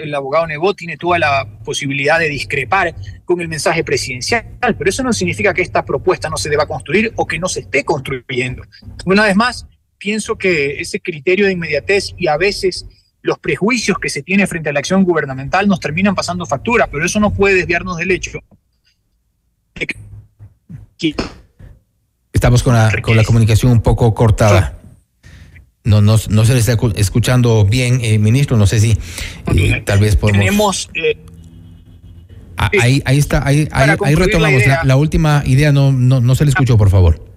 [0.00, 5.02] el abogado Nebot tiene toda la posibilidad de discrepar con el mensaje presidencial, pero eso
[5.02, 8.62] no significa que esta propuesta no se deba construir o que no se esté construyendo.
[9.04, 9.66] Una vez más,
[10.04, 12.84] pienso que ese criterio de inmediatez y a veces
[13.22, 17.06] los prejuicios que se tiene frente a la acción gubernamental nos terminan pasando factura, pero
[17.06, 18.38] eso no puede desviarnos del hecho.
[22.34, 24.78] Estamos con la, con la comunicación un poco cortada.
[25.84, 28.58] No, no, no se le está escuchando bien, eh, ministro.
[28.58, 28.98] No sé si
[29.56, 30.44] eh, tal vez podemos.
[30.44, 30.90] Tenemos.
[30.94, 31.18] Eh,
[32.58, 34.62] ah, ahí, ahí está, ahí, ahí, retomamos.
[34.84, 37.33] La, última idea no, no, no se le escuchó, por favor.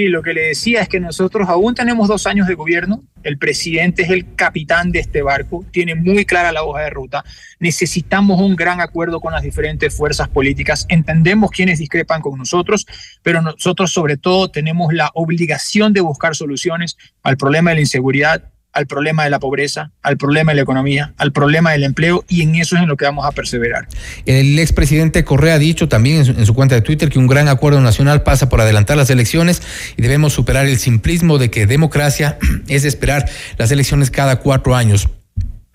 [0.00, 3.36] Sí, lo que le decía es que nosotros aún tenemos dos años de gobierno, el
[3.36, 7.22] presidente es el capitán de este barco, tiene muy clara la hoja de ruta,
[7.58, 12.86] necesitamos un gran acuerdo con las diferentes fuerzas políticas, entendemos quienes discrepan con nosotros,
[13.22, 18.44] pero nosotros sobre todo tenemos la obligación de buscar soluciones al problema de la inseguridad,
[18.72, 22.42] al problema de la pobreza, al problema de la economía, al problema del empleo y
[22.42, 23.88] en eso es en lo que vamos a perseverar.
[24.26, 27.80] El expresidente Correa ha dicho también en su, cuenta de Twitter que un gran acuerdo
[27.80, 29.62] nacional pasa por adelantar las elecciones
[29.96, 33.28] y debemos superar el simplismo de que democracia es esperar
[33.58, 35.08] las elecciones cada cuatro años.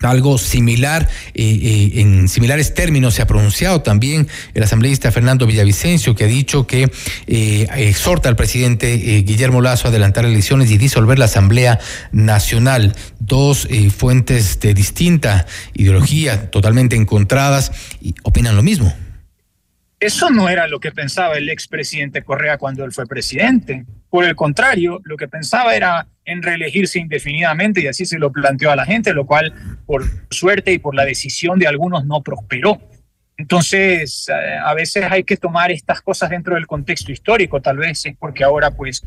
[0.02, 6.14] Algo similar, eh, eh, en similares términos se ha pronunciado también el asambleísta Fernando Villavicencio,
[6.14, 6.90] que ha dicho que
[7.26, 11.80] eh, exhorta al presidente Guillermo Lazo a adelantar elecciones y disolver la Asamblea
[12.12, 12.94] Nacional.
[13.20, 17.72] Dos fuentes de distinta ideología, totalmente encontradas,
[18.22, 18.94] opinan lo mismo.
[19.98, 23.86] Eso no era lo que pensaba el expresidente Correa cuando él fue presidente.
[24.16, 28.70] Por el contrario, lo que pensaba era en reelegirse indefinidamente y así se lo planteó
[28.70, 29.52] a la gente, lo cual
[29.84, 32.80] por suerte y por la decisión de algunos no prosperó.
[33.36, 38.06] Entonces, eh, a veces hay que tomar estas cosas dentro del contexto histórico, tal vez
[38.06, 39.02] es porque ahora pues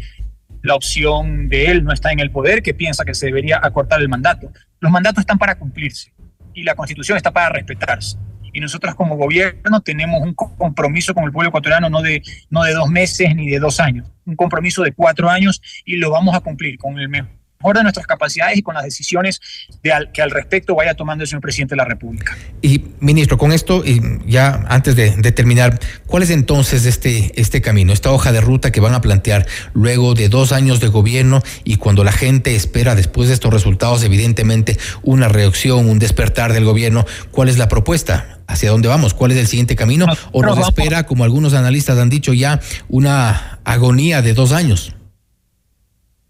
[0.62, 4.00] la opción de él no está en el poder, que piensa que se debería acortar
[4.02, 4.52] el mandato.
[4.80, 6.14] Los mandatos están para cumplirse
[6.54, 8.16] y la constitución está para respetarse
[8.54, 12.74] y nosotros como gobierno tenemos un compromiso con el pueblo ecuatoriano no de, no de
[12.74, 16.42] dos meses ni de dos años, un compromiso de cuatro años y lo vamos a
[16.42, 19.42] cumplir con el mejor de nuestras capacidades y con las decisiones
[19.84, 22.38] de que al respecto vaya tomando el señor presidente de la República.
[22.62, 27.92] Y ministro, con esto, y ya antes de, terminar, ¿cuál es entonces este, este camino,
[27.92, 31.76] esta hoja de ruta que van a plantear luego de dos años de gobierno y
[31.76, 37.06] cuando la gente espera después de estos resultados, evidentemente, una reacción, un despertar del gobierno?
[37.32, 38.38] ¿Cuál es la propuesta?
[38.48, 42.10] hacia dónde vamos, cuál es el siguiente camino, o nos espera, como algunos analistas han
[42.10, 44.96] dicho ya, una agonía de dos años.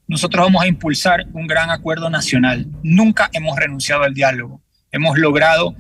[0.10, 2.66] Nosotros vamos a impulsar un gran acuerdo nacional.
[2.82, 4.60] Nunca hemos renunciado al diálogo.
[4.92, 5.76] Hemos logrado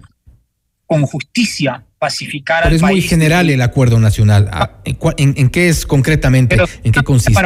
[0.85, 4.47] con justicia pacificar Pero es muy general el acuerdo nacional.
[4.51, 4.81] Ah,
[5.17, 6.57] ¿En, qué es concretamente?
[6.83, 7.41] ¿En qué consiste?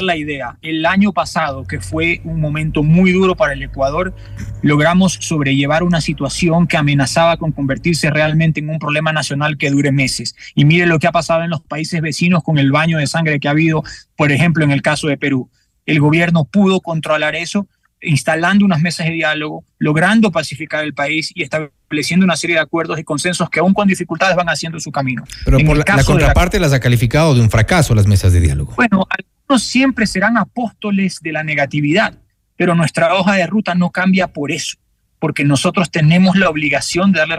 [0.00, 4.14] la idea, el año pasado, que fue un momento muy duro para el Ecuador,
[4.62, 9.90] logramos sobrellevar una situación que amenazaba con convertirse realmente en un problema nacional que dure
[9.90, 10.36] meses.
[10.54, 13.40] Y mire lo que ha pasado en los países vecinos con el baño de sangre
[13.40, 13.82] que ha habido,
[14.16, 15.50] por ejemplo, en el caso de Perú.
[15.90, 17.66] El gobierno pudo controlar eso
[18.02, 22.98] instalando unas mesas de diálogo, logrando pacificar el país y estableciendo una serie de acuerdos
[22.98, 25.24] y consensos que aún con dificultades van haciendo su camino.
[25.44, 28.74] Pero por la, contraparte las ha calificado de un fracaso las mesas de diálogo.
[28.76, 32.14] Bueno, algunos siempre serán apóstoles de la negatividad,
[32.56, 34.78] pero nuestra hoja de ruta no cambia por eso,
[35.18, 37.36] porque nosotros tenemos la obligación de darle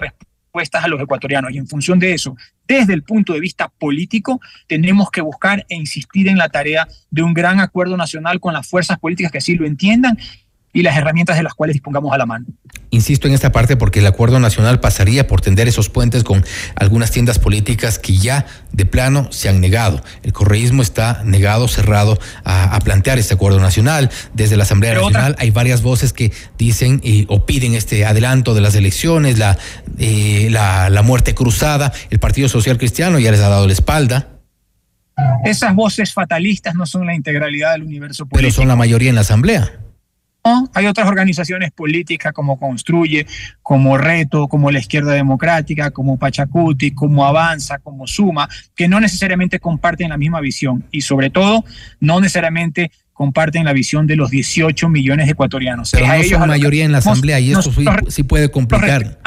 [0.53, 2.35] a los ecuatorianos y en función de eso,
[2.67, 7.23] desde el punto de vista político, tenemos que buscar e insistir en la tarea de
[7.23, 10.17] un gran acuerdo nacional con las fuerzas políticas que así lo entiendan
[10.73, 12.45] y las herramientas de las cuales dispongamos a la mano.
[12.93, 17.09] Insisto en esta parte porque el acuerdo nacional pasaría por tender esos puentes con algunas
[17.09, 20.03] tiendas políticas que ya de plano se han negado.
[20.23, 24.09] El correísmo está negado, cerrado a, plantear este acuerdo nacional.
[24.33, 28.75] Desde la Asamblea Nacional hay varias voces que dicen o piden este adelanto de las
[28.75, 29.57] elecciones, la,
[29.97, 31.93] eh, la, la muerte cruzada.
[32.09, 34.27] El Partido Social Cristiano ya les ha dado la espalda.
[35.45, 38.37] Esas voces fatalistas no son la integralidad del universo político.
[38.37, 39.71] Pero son la mayoría en la Asamblea.
[40.43, 43.27] Hay otras organizaciones políticas como Construye,
[43.61, 49.59] como Reto, como la Izquierda Democrática, como Pachacuti, como Avanza, como Suma, que no necesariamente
[49.59, 51.63] comparten la misma visión y sobre todo
[51.99, 55.91] no necesariamente comparten la visión de los 18 millones de ecuatorianos.
[55.91, 57.71] Pero no son mayoría en la Asamblea y eso
[58.09, 59.19] sí puede complicar.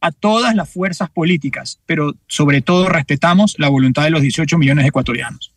[0.00, 4.84] A todas las fuerzas políticas, pero sobre todo respetamos la voluntad de los 18 millones
[4.84, 5.52] de ecuatorianos.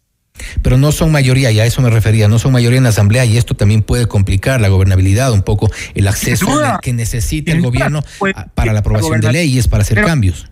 [0.62, 3.26] Pero no son mayoría, y a eso me refería, no son mayoría en la Asamblea
[3.26, 6.48] y esto también puede complicar la gobernabilidad, un poco el acceso
[6.82, 8.02] que necesita el gobierno
[8.56, 10.50] para la aprobación de leyes, para hacer cambios.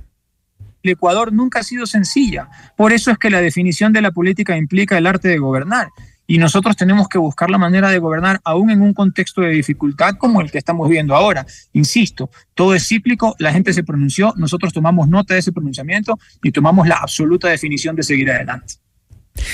[0.81, 4.55] El Ecuador nunca ha sido sencilla, por eso es que la definición de la política
[4.55, 5.89] implica el arte de gobernar.
[6.25, 10.15] Y nosotros tenemos que buscar la manera de gobernar aún en un contexto de dificultad
[10.19, 11.43] como el que estamos viendo ahora.
[11.73, 16.51] Insisto, todo es cíclico, la gente se pronunció, nosotros tomamos nota de ese pronunciamiento y
[16.51, 18.75] tomamos la absoluta definición de seguir adelante.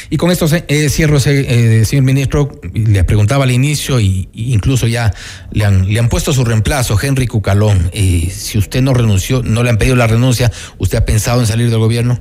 [0.10, 5.14] Y con esto eh, cierro, eh, señor ministro, le preguntaba al inicio y, incluso ya
[5.52, 7.90] le han, le han puesto su reemplazo, Henry Cucalón.
[7.94, 11.48] Eh, si usted no renunció, no le han pedido la renuncia, ¿usted ha pensado en
[11.48, 12.20] salir del gobierno?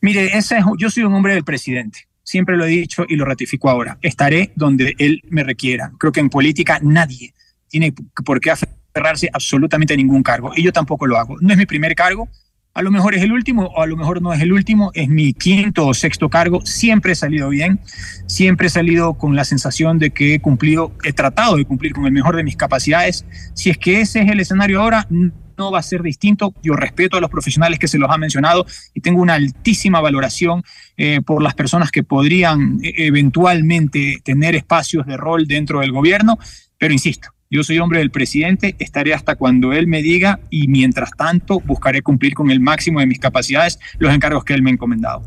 [0.00, 2.06] Mire, ese yo soy un hombre del presidente.
[2.22, 3.98] Siempre lo he dicho y lo ratifico ahora.
[4.02, 5.92] Estaré donde él me requiera.
[5.98, 7.32] Creo que en política nadie
[7.68, 7.94] tiene
[8.24, 10.52] por qué aferrarse absolutamente a ningún cargo.
[10.54, 11.36] Y yo tampoco lo hago.
[11.40, 12.28] No es mi primer cargo,
[12.74, 15.08] a lo mejor es el último o a lo mejor no es el último, es
[15.08, 17.80] mi quinto o sexto cargo, siempre he salido bien,
[18.26, 22.06] siempre he salido con la sensación de que he cumplido, he tratado de cumplir con
[22.06, 23.24] el mejor de mis capacidades.
[23.54, 25.08] Si es que ese es el escenario ahora,
[25.58, 26.54] no va a ser distinto.
[26.62, 28.64] Yo respeto a los profesionales que se los ha mencionado
[28.94, 30.62] y tengo una altísima valoración
[30.96, 36.38] eh, por las personas que podrían eh, eventualmente tener espacios de rol dentro del gobierno,
[36.78, 41.10] pero insisto, yo soy hombre del presidente, estaré hasta cuando él me diga y mientras
[41.16, 44.74] tanto buscaré cumplir con el máximo de mis capacidades los encargos que él me ha
[44.74, 45.22] encomendado.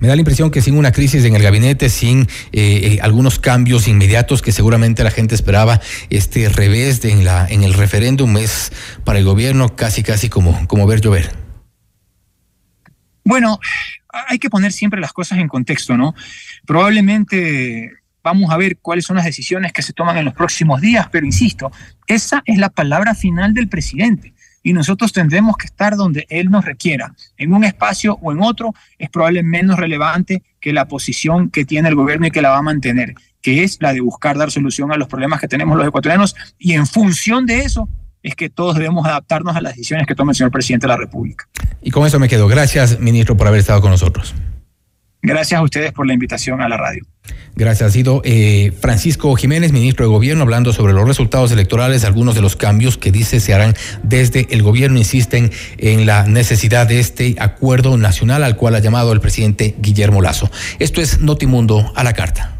[0.00, 3.38] Me da la impresión que sin una crisis en el gabinete, sin eh, eh, algunos
[3.38, 8.36] cambios inmediatos que seguramente la gente esperaba, este revés de en, la, en el referéndum
[8.38, 8.72] es
[9.04, 11.30] para el gobierno casi, casi como, como ver llover.
[13.24, 13.60] Bueno,
[14.10, 16.14] hay que poner siempre las cosas en contexto, ¿no?
[16.66, 17.92] Probablemente
[18.22, 21.24] Vamos a ver cuáles son las decisiones que se toman en los próximos días, pero
[21.24, 21.70] insisto,
[22.06, 26.64] esa es la palabra final del presidente y nosotros tendremos que estar donde él nos
[26.64, 27.14] requiera.
[27.36, 31.88] En un espacio o en otro es probablemente menos relevante que la posición que tiene
[31.88, 34.92] el gobierno y que la va a mantener, que es la de buscar dar solución
[34.92, 37.88] a los problemas que tenemos los ecuatorianos y en función de eso
[38.22, 40.96] es que todos debemos adaptarnos a las decisiones que tome el señor presidente de la
[40.96, 41.48] República.
[41.80, 42.48] Y con eso me quedo.
[42.48, 44.34] Gracias, ministro, por haber estado con nosotros.
[45.22, 47.04] Gracias a ustedes por la invitación a la radio.
[47.56, 47.90] Gracias.
[47.90, 52.40] Ha sido eh, Francisco Jiménez, ministro de Gobierno, hablando sobre los resultados electorales, algunos de
[52.40, 54.98] los cambios que dice se harán desde el gobierno.
[54.98, 60.22] Insisten en la necesidad de este acuerdo nacional al cual ha llamado el presidente Guillermo
[60.22, 60.50] Lazo.
[60.78, 62.54] Esto es Notimundo a la carta.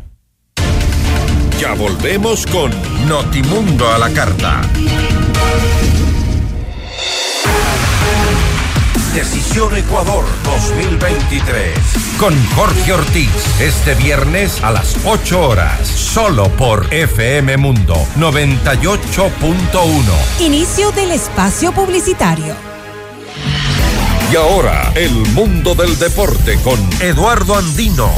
[1.60, 2.72] Ya volvemos con
[3.08, 4.62] Notimundo a la carta.
[9.14, 11.72] Decisión Ecuador 2023.
[12.18, 13.30] Con Jorge Ortiz.
[13.60, 15.88] Este viernes a las 8 horas.
[15.88, 20.40] Solo por FM Mundo 98.1.
[20.40, 22.54] Inicio del espacio publicitario.
[24.30, 28.10] Y ahora, el mundo del deporte con Eduardo Andino.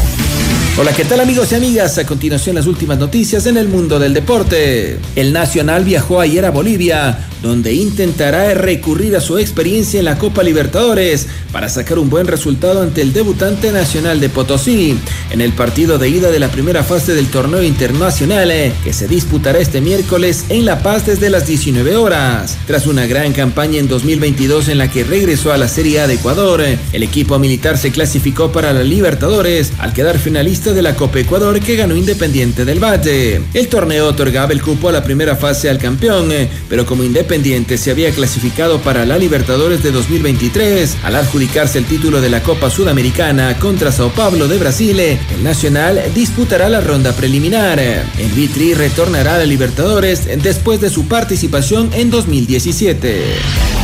[0.77, 1.99] Hola, ¿qué tal amigos y amigas?
[1.99, 4.99] A continuación las últimas noticias en el mundo del deporte.
[5.15, 10.43] El Nacional viajó ayer a Bolivia, donde intentará recurrir a su experiencia en la Copa
[10.43, 14.99] Libertadores para sacar un buen resultado ante el debutante nacional de Potosí
[15.31, 19.09] en el partido de ida de la primera fase del torneo internacional eh, que se
[19.09, 22.59] disputará este miércoles en La Paz desde las 19 horas.
[22.67, 26.15] Tras una gran campaña en 2022 en la que regresó a la Serie A de
[26.15, 30.95] Ecuador, eh, el equipo militar se clasificó para la Libertadores al quedar finalista de la
[30.95, 33.41] Copa Ecuador que ganó Independiente del Valle.
[33.55, 37.30] El torneo otorgaba el cupo a la primera fase al campeón, eh, pero como Independiente
[37.31, 42.71] se había clasificado para la Libertadores de 2023, al adjudicarse el título de la Copa
[42.71, 47.79] Sudamericana contra Sao Paulo de Brasil, el Nacional disputará la ronda preliminar.
[47.79, 53.23] El Vitri retornará a la Libertadores después de su participación en 2017.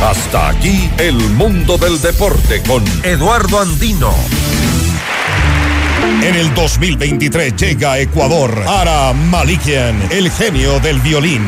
[0.03, 4.13] Hasta aquí el mundo del deporte con Eduardo Andino.
[6.21, 11.47] En el 2023 llega Ecuador Ara Malikian, el genio del violín.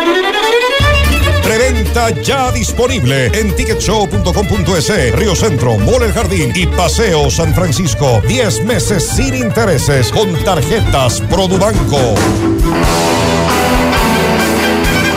[1.91, 8.21] Preventa ya disponible en ticketshow.com.es, Río Centro, Mall El Jardín y Paseo San Francisco.
[8.27, 12.15] 10 meses sin intereses con tarjetas Produbanco.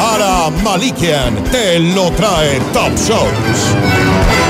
[0.00, 4.43] Ara Malikian te lo trae Top Shows.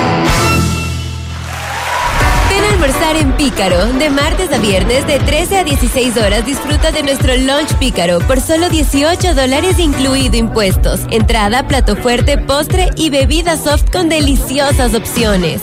[2.84, 3.86] Almorzar en Pícaro.
[3.94, 8.42] De martes a viernes, de 13 a 16 horas, disfruta de nuestro lunch Pícaro por
[8.42, 11.00] solo 18 dólares incluido impuestos.
[11.10, 15.62] Entrada, plato fuerte, postre y bebida soft con deliciosas opciones.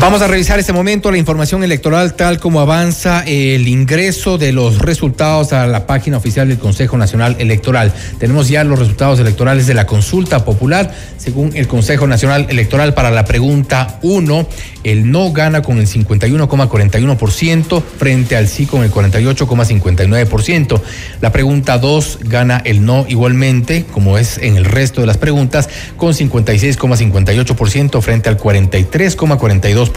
[0.00, 4.78] Vamos a revisar este momento la información electoral tal como avanza el ingreso de los
[4.78, 7.92] resultados a la página oficial del Consejo Nacional Electoral.
[8.20, 10.94] Tenemos ya los resultados electorales de la consulta popular.
[11.16, 14.46] Según el Consejo Nacional Electoral para la pregunta 1,
[14.84, 20.80] el no gana con el 51,41% frente al sí con el 48,59%.
[21.20, 25.68] La pregunta 2 gana el no igualmente, como es en el resto de las preguntas,
[25.96, 29.87] con 56,58% frente al 43,42%.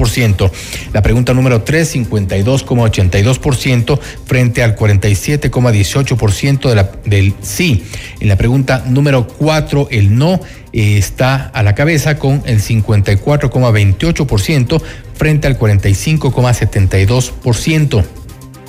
[0.93, 7.83] La pregunta número 3, 52,82% frente al 47,18% de del sí.
[8.19, 10.41] En la pregunta número 4, el no
[10.73, 14.81] eh, está a la cabeza con el 54,28%
[15.15, 18.03] frente al 45,72%.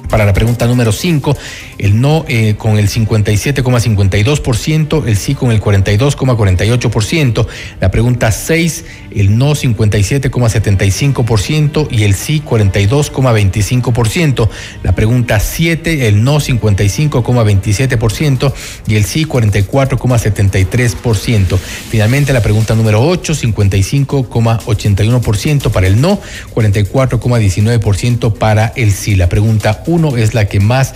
[0.08, 1.36] Para la pregunta número 5,
[1.78, 7.46] el no eh, con el 57,52%, el sí con el 42,48%.
[7.80, 14.48] La pregunta 6, el no 57,75% y el sí 42,25%.
[14.82, 18.52] La pregunta 7, el no 55,27%
[18.86, 21.58] y el sí 44,73%.
[21.58, 26.18] Finalmente la pregunta número 8, 55,81% para el no,
[26.54, 29.16] 44,19% para el sí.
[29.16, 30.94] La pregunta 1 es la que más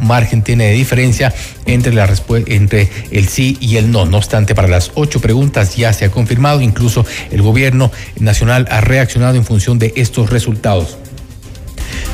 [0.00, 1.34] margen tiene de diferencia
[1.66, 2.08] entre, la
[2.46, 4.06] entre el sí y el no.
[4.06, 8.80] No obstante, para las ocho preguntas ya se ha confirmado, incluso el gobierno nacional ha
[8.80, 10.98] reaccionado en función de estos resultados.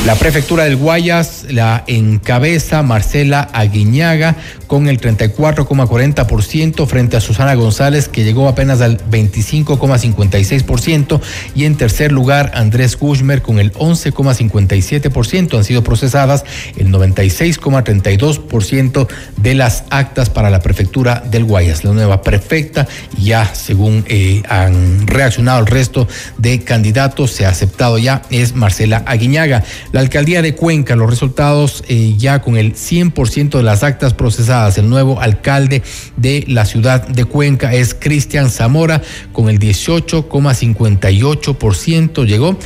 [0.04, 4.36] La prefectura del Guayas la encabeza Marcela Aguiñaga
[4.66, 11.22] con el 34,40% frente a Susana González que llegó apenas al 25,56%
[11.54, 15.56] y en tercer lugar Andrés Kushmer con el 11,57%.
[15.56, 16.44] Han sido procesadas
[16.76, 21.82] el 96,32% de las actas para la prefectura del Guayas.
[21.82, 22.86] La nueva prefecta
[23.16, 29.02] ya según eh, han reaccionado el resto de candidatos se ha aceptado ya es Marcela
[29.06, 29.64] Aguiñaga.
[29.94, 34.76] La alcaldía de Cuenca, los resultados eh, ya con el 100% de las actas procesadas.
[34.76, 35.84] El nuevo alcalde
[36.16, 42.58] de la ciudad de Cuenca es Cristian Zamora con el 18,58% llegó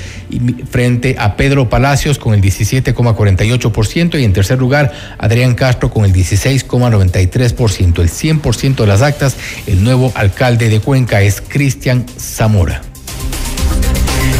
[0.70, 6.14] frente a Pedro Palacios con el 17,48% y en tercer lugar Adrián Castro con el
[6.14, 7.98] 16,93%.
[7.98, 12.80] El 100% de las actas, el nuevo alcalde de Cuenca es Cristian Zamora.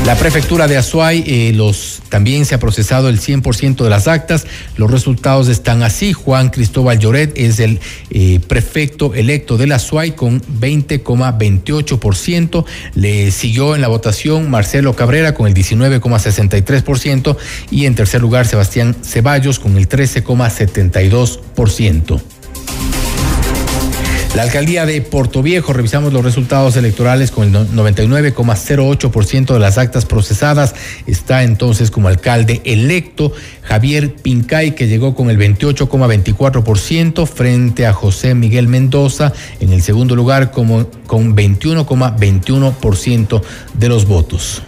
[0.06, 4.46] La prefectura de Azuay eh, los, también se ha procesado el 100% de las actas.
[4.76, 6.12] Los resultados están así.
[6.12, 7.80] Juan Cristóbal Lloret es el
[8.10, 12.66] eh, prefecto electo de la Azuay con 20,28%.
[12.94, 17.36] Le siguió en la votación Marcelo Cabrera con el 19,63%
[17.70, 22.37] y en tercer lugar Sebastián Ceballos con el 13,72%.
[24.38, 30.06] La alcaldía de Puerto Viejo, revisamos los resultados electorales con el 99,08% de las actas
[30.06, 30.76] procesadas.
[31.08, 33.32] Está entonces como alcalde electo
[33.62, 40.14] Javier Pincay, que llegó con el 28,24% frente a José Miguel Mendoza en el segundo
[40.14, 43.42] lugar como, con 21,21%
[43.74, 44.62] de los votos.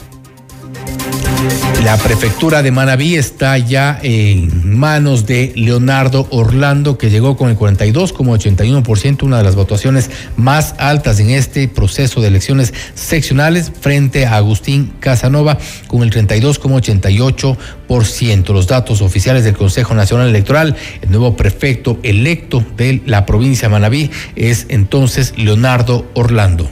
[1.85, 7.57] La prefectura de Manabí está ya en manos de Leonardo Orlando, que llegó con el
[7.57, 14.37] 42,81%, una de las votaciones más altas en este proceso de elecciones seccionales, frente a
[14.37, 15.57] Agustín Casanova
[15.89, 18.53] con el 32,88%.
[18.53, 23.73] Los datos oficiales del Consejo Nacional Electoral, el nuevo prefecto electo de la provincia de
[23.73, 26.69] Manabí es entonces Leonardo Orlando.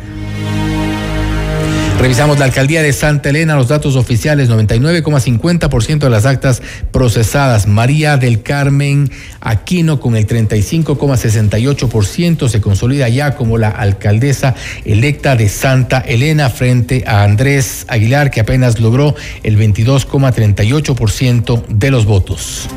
[1.99, 7.67] Revisamos la alcaldía de Santa Elena, los datos oficiales, 99,50% de las actas procesadas.
[7.67, 15.49] María del Carmen Aquino con el 35,68% se consolida ya como la alcaldesa electa de
[15.49, 22.69] Santa Elena frente a Andrés Aguilar que apenas logró el 22,38% de los votos.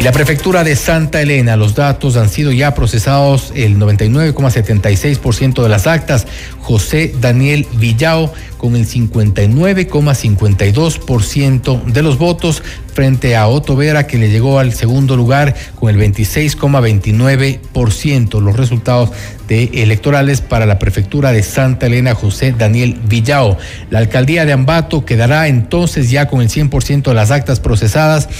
[0.00, 5.68] Y la prefectura de Santa Elena, los datos han sido ya procesados el 99,76% de
[5.68, 6.26] las actas.
[6.62, 12.62] José Daniel Villao con el 59,52% de los votos
[12.94, 18.40] frente a Otto Vera que le llegó al segundo lugar con el 26,29%.
[18.40, 19.10] Los resultados
[19.48, 23.58] de electorales para la prefectura de Santa Elena José Daniel Villao.
[23.90, 28.30] La alcaldía de Ambato quedará entonces ya con el 100% de las actas procesadas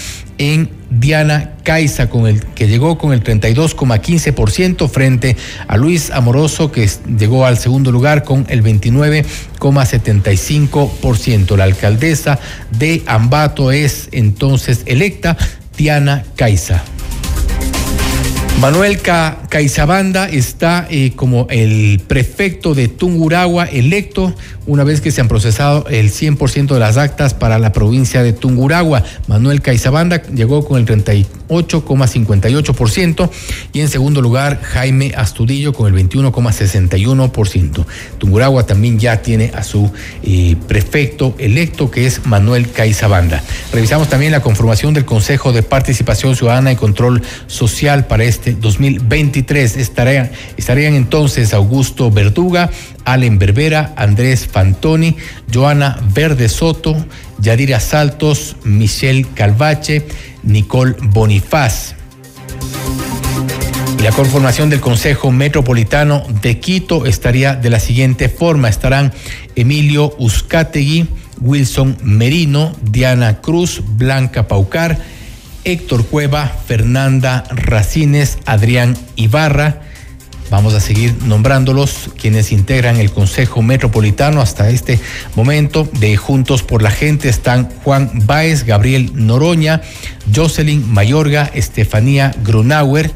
[0.41, 5.37] en Diana Caiza, con el, que llegó con el 32,15% frente
[5.69, 6.89] a Luis Amoroso, que
[7.19, 11.57] llegó al segundo lugar con el 29,75%.
[11.57, 12.39] La alcaldesa
[12.77, 15.37] de Ambato es entonces electa
[15.77, 16.83] Diana Caiza.
[18.61, 24.35] Manuel Caizabanda está eh, como el prefecto de Tunguragua electo
[24.67, 28.35] una vez que se han procesado el 100% de las actas para la provincia de
[28.35, 29.03] Tunguragua.
[29.29, 33.31] Manuel Caizabanda llegó con el 38,58%
[33.73, 37.87] y en segundo lugar Jaime Astudillo con el 21,61%.
[38.19, 39.91] Tunguragua también ya tiene a su
[40.23, 43.43] eh, prefecto electo que es Manuel Caizabanda.
[43.73, 49.77] Revisamos también la conformación del Consejo de Participación Ciudadana y Control Social para este 2023.
[49.77, 50.31] Estarían,
[50.95, 52.71] entonces Augusto Verduga,
[53.05, 55.17] Allen Berbera, Andrés Fantoni,
[55.53, 56.97] Joana Verde Soto,
[57.39, 60.07] Yadira Saltos, Michelle Calvache,
[60.43, 61.95] Nicole Bonifaz.
[63.99, 68.69] Y la conformación del Consejo Metropolitano de Quito estaría de la siguiente forma.
[68.71, 69.13] Estarán
[69.57, 71.07] Emilio Uzcategui,
[71.41, 74.99] Wilson Merino, Diana Cruz, Blanca Paucar,
[75.65, 79.83] Héctor Cueva, Fernanda Racines, Adrián Ibarra,
[80.51, 84.99] Vamos a seguir nombrándolos quienes integran el Consejo Metropolitano hasta este
[85.37, 85.89] momento.
[86.01, 89.81] De Juntos por la Gente están Juan Báez, Gabriel Noroña,
[90.35, 93.13] Jocelyn Mayorga, Estefanía Grunauer.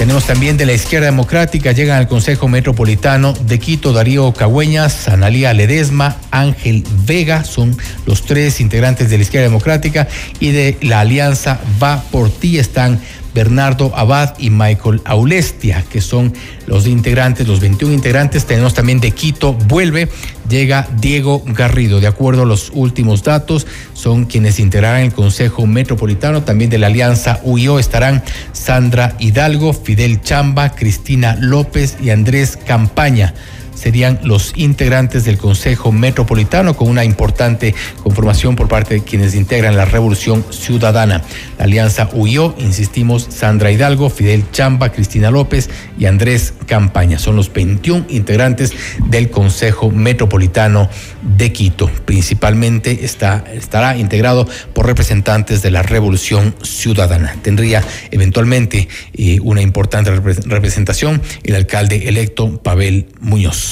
[0.00, 5.52] Tenemos también de la izquierda democrática, llegan al Consejo Metropolitano de Quito, Darío Cagüeñas, Analía
[5.52, 7.76] Ledesma, Ángel Vega, son
[8.06, 10.08] los tres integrantes de la izquierda democrática,
[10.40, 12.98] y de la Alianza Va por Ti están
[13.34, 16.32] Bernardo Abad y Michael Aulestia, que son
[16.66, 18.46] los integrantes, los 21 integrantes.
[18.46, 20.08] Tenemos también de Quito, vuelve,
[20.48, 22.00] llega Diego Garrido.
[22.00, 26.42] De acuerdo a los últimos datos, son quienes integrarán el Consejo Metropolitano.
[26.42, 28.22] También de la Alianza UIO estarán
[28.52, 33.34] Sandra Hidalgo, Fidel Chamba, Cristina López y Andrés Campaña
[33.80, 39.76] serían los integrantes del Consejo Metropolitano con una importante conformación por parte de quienes integran
[39.76, 41.22] la Revolución Ciudadana.
[41.58, 47.18] La Alianza huyó, insistimos, Sandra Hidalgo, Fidel Chamba, Cristina López y Andrés Campaña.
[47.18, 48.72] Son los 21 integrantes
[49.06, 50.90] del Consejo Metropolitano
[51.22, 51.90] de Quito.
[52.04, 57.36] Principalmente está, estará integrado por representantes de la Revolución Ciudadana.
[57.42, 63.69] Tendría eventualmente eh, una importante representación el alcalde electo Pavel Muñoz.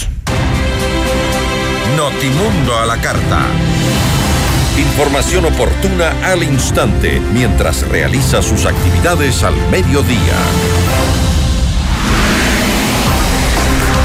[1.96, 3.46] Notimundo a la carta.
[4.78, 10.36] Información oportuna al instante mientras realiza sus actividades al mediodía.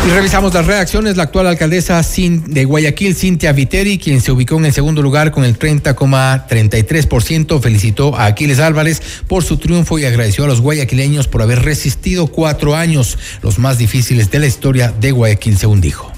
[0.05, 1.17] Y revisamos las reacciones.
[1.17, 5.45] La actual alcaldesa de Guayaquil, Cintia Viteri, quien se ubicó en el segundo lugar con
[5.45, 11.41] el 30,33%, felicitó a Aquiles Álvarez por su triunfo y agradeció a los guayaquileños por
[11.41, 16.12] haber resistido cuatro años, los más difíciles de la historia de Guayaquil, según dijo.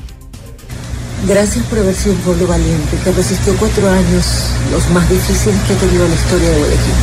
[1.24, 5.74] Gracias por haber sido un pueblo valiente que resistió cuatro años, los más difíciles que
[5.74, 7.00] ha tenido la historia de Guayaquil.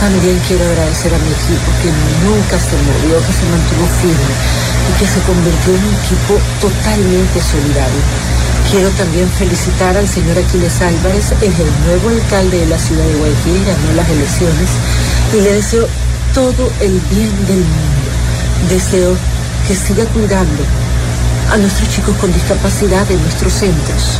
[0.00, 1.90] También quiero agradecer a mi equipo que
[2.24, 4.34] nunca se movió, que se mantuvo firme
[4.86, 8.02] y que se convirtió en un equipo totalmente solidario.
[8.70, 13.18] Quiero también felicitar al señor Aquiles Álvarez, es el nuevo alcalde de la ciudad de
[13.18, 14.70] Guayaquil, ganó las elecciones
[15.36, 15.86] y le deseo
[16.32, 18.08] todo el bien del mundo.
[18.70, 19.12] Deseo
[19.68, 20.64] que siga cuidando
[21.50, 24.18] a nuestros chicos con discapacidad en nuestros centros.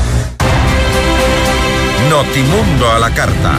[2.10, 3.58] Notimundo a la carta.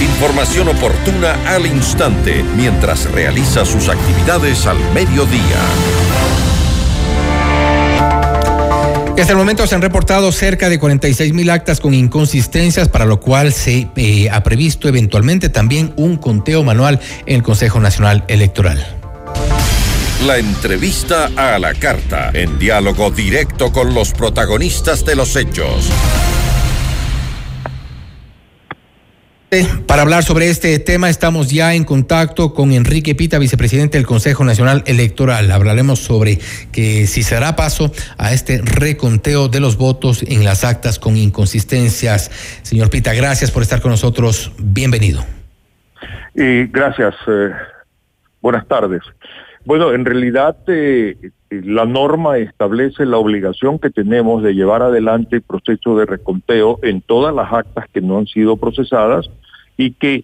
[0.00, 5.60] Información oportuna al instante mientras realiza sus actividades al mediodía.
[9.18, 13.18] Hasta el momento se han reportado cerca de 46 mil actas con inconsistencias, para lo
[13.18, 18.95] cual se eh, ha previsto eventualmente también un conteo manual en el Consejo Nacional Electoral.
[20.26, 25.88] La entrevista a la carta, en diálogo directo con los protagonistas de los hechos.
[29.86, 34.42] Para hablar sobre este tema estamos ya en contacto con Enrique Pita, vicepresidente del Consejo
[34.42, 35.52] Nacional Electoral.
[35.52, 36.40] Hablaremos sobre
[36.72, 41.16] que si se hará paso a este reconteo de los votos en las actas con
[41.16, 42.32] inconsistencias.
[42.62, 44.50] Señor Pita, gracias por estar con nosotros.
[44.58, 45.24] Bienvenido.
[46.34, 47.14] Y gracias.
[47.28, 47.52] Eh,
[48.40, 49.02] buenas tardes.
[49.66, 51.16] Bueno, en realidad eh,
[51.50, 57.02] la norma establece la obligación que tenemos de llevar adelante el proceso de reconteo en
[57.02, 59.28] todas las actas que no han sido procesadas
[59.76, 60.22] y que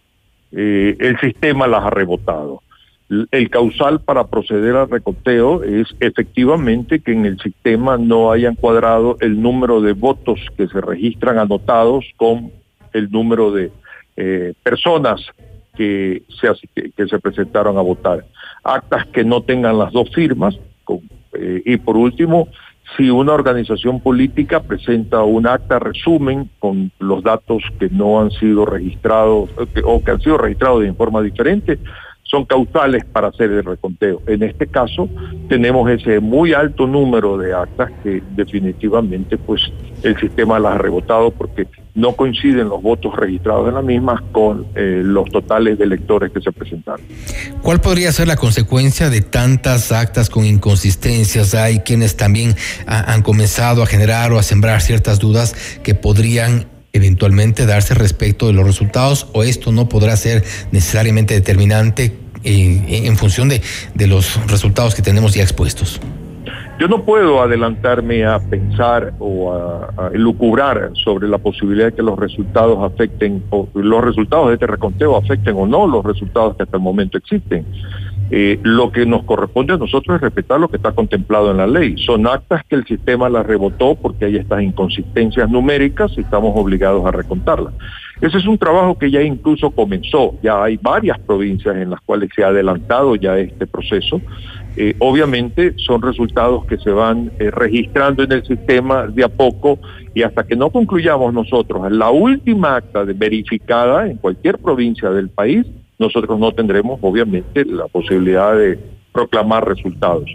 [0.53, 2.63] eh, el sistema las ha rebotado.
[3.33, 9.17] El causal para proceder al reconteo es efectivamente que en el sistema no haya encuadrado
[9.21, 12.53] el número de votos que se registran anotados con
[12.93, 13.73] el número de
[14.17, 15.21] eh, personas
[15.75, 18.25] que se presentaron a votar.
[18.65, 20.59] Actas que no tengan las dos firmas,
[21.35, 22.49] eh, y por último,
[22.97, 28.67] si una organización política presenta un acta resumen con los datos que no han sido
[28.67, 29.51] registrados
[29.85, 31.79] o que han sido registrados de forma diferente,
[32.33, 34.23] son causales para hacer el reconteo.
[34.27, 35.07] En este caso
[35.51, 39.71] tenemos ese muy alto número de actas que definitivamente pues
[40.03, 44.67] el sistema las ha rebotado porque no coinciden los votos registrados en las mismas con
[44.75, 47.05] eh, los totales de electores que se presentaron.
[47.61, 51.55] ¿Cuál podría ser la consecuencia de tantas actas con inconsistencias?
[51.55, 52.55] Hay quienes también
[52.87, 56.65] han comenzado a generar o a sembrar ciertas dudas que podrían
[56.95, 63.49] eventualmente darse respecto de los resultados o esto no podrá ser necesariamente determinante en función
[63.49, 63.63] de,
[63.95, 66.01] de los resultados que tenemos ya expuestos?
[66.79, 72.03] Yo no puedo adelantarme a pensar o a, a, lucubrar sobre la posibilidad de que
[72.03, 76.65] los resultados afecten, o los resultados de este reconteo afecten o no los resultados que
[76.65, 77.65] hasta el momento existen.
[78.35, 81.67] Eh, lo que nos corresponde a nosotros es respetar lo que está contemplado en la
[81.67, 81.97] ley.
[81.99, 87.05] Son actas que el sistema las rebotó porque hay estas inconsistencias numéricas y estamos obligados
[87.05, 87.75] a recontarlas.
[88.23, 92.31] Ese es un trabajo que ya incluso comenzó, ya hay varias provincias en las cuales
[92.35, 94.21] se ha adelantado ya este proceso.
[94.77, 99.81] Eh, obviamente son resultados que se van eh, registrando en el sistema de a poco
[100.15, 105.67] y hasta que no concluyamos nosotros la última acta verificada en cualquier provincia del país,
[105.99, 108.79] nosotros no tendremos obviamente la posibilidad de
[109.13, 110.31] proclamar resultados.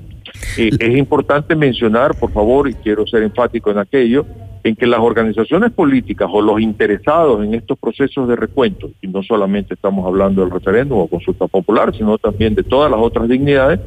[0.58, 4.26] Eh, es importante mencionar, por favor, y quiero ser enfático en aquello,
[4.64, 9.24] en que las organizaciones políticas o los interesados en estos procesos de recuento, y no
[9.24, 13.80] solamente estamos hablando del referéndum o consulta popular, sino también de todas las otras dignidades,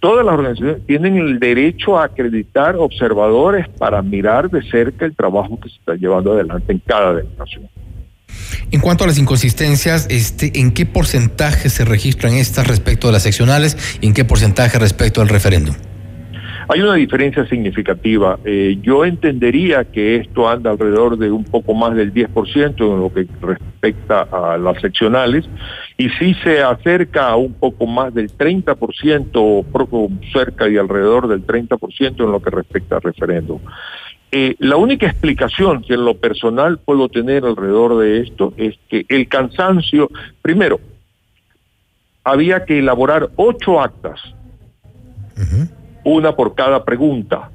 [0.00, 5.58] todas las organizaciones tienen el derecho a acreditar observadores para mirar de cerca el trabajo
[5.60, 7.68] que se está llevando adelante en cada delegación.
[8.70, 13.22] En cuanto a las inconsistencias, este, ¿en qué porcentaje se registran estas respecto de las
[13.22, 15.74] seccionales y en qué porcentaje respecto al referéndum?
[16.68, 18.40] Hay una diferencia significativa.
[18.44, 23.12] Eh, yo entendería que esto anda alrededor de un poco más del 10% en lo
[23.12, 25.48] que respecta a las seccionales
[25.96, 31.28] y si se acerca a un poco más del 30% o poco cerca y alrededor
[31.28, 33.60] del 30% en lo que respecta al referéndum.
[34.32, 39.06] Eh, la única explicación que en lo personal puedo tener alrededor de esto es que
[39.08, 40.10] el cansancio,
[40.42, 40.80] primero,
[42.24, 44.20] había que elaborar ocho actas
[46.06, 47.50] una por cada pregunta.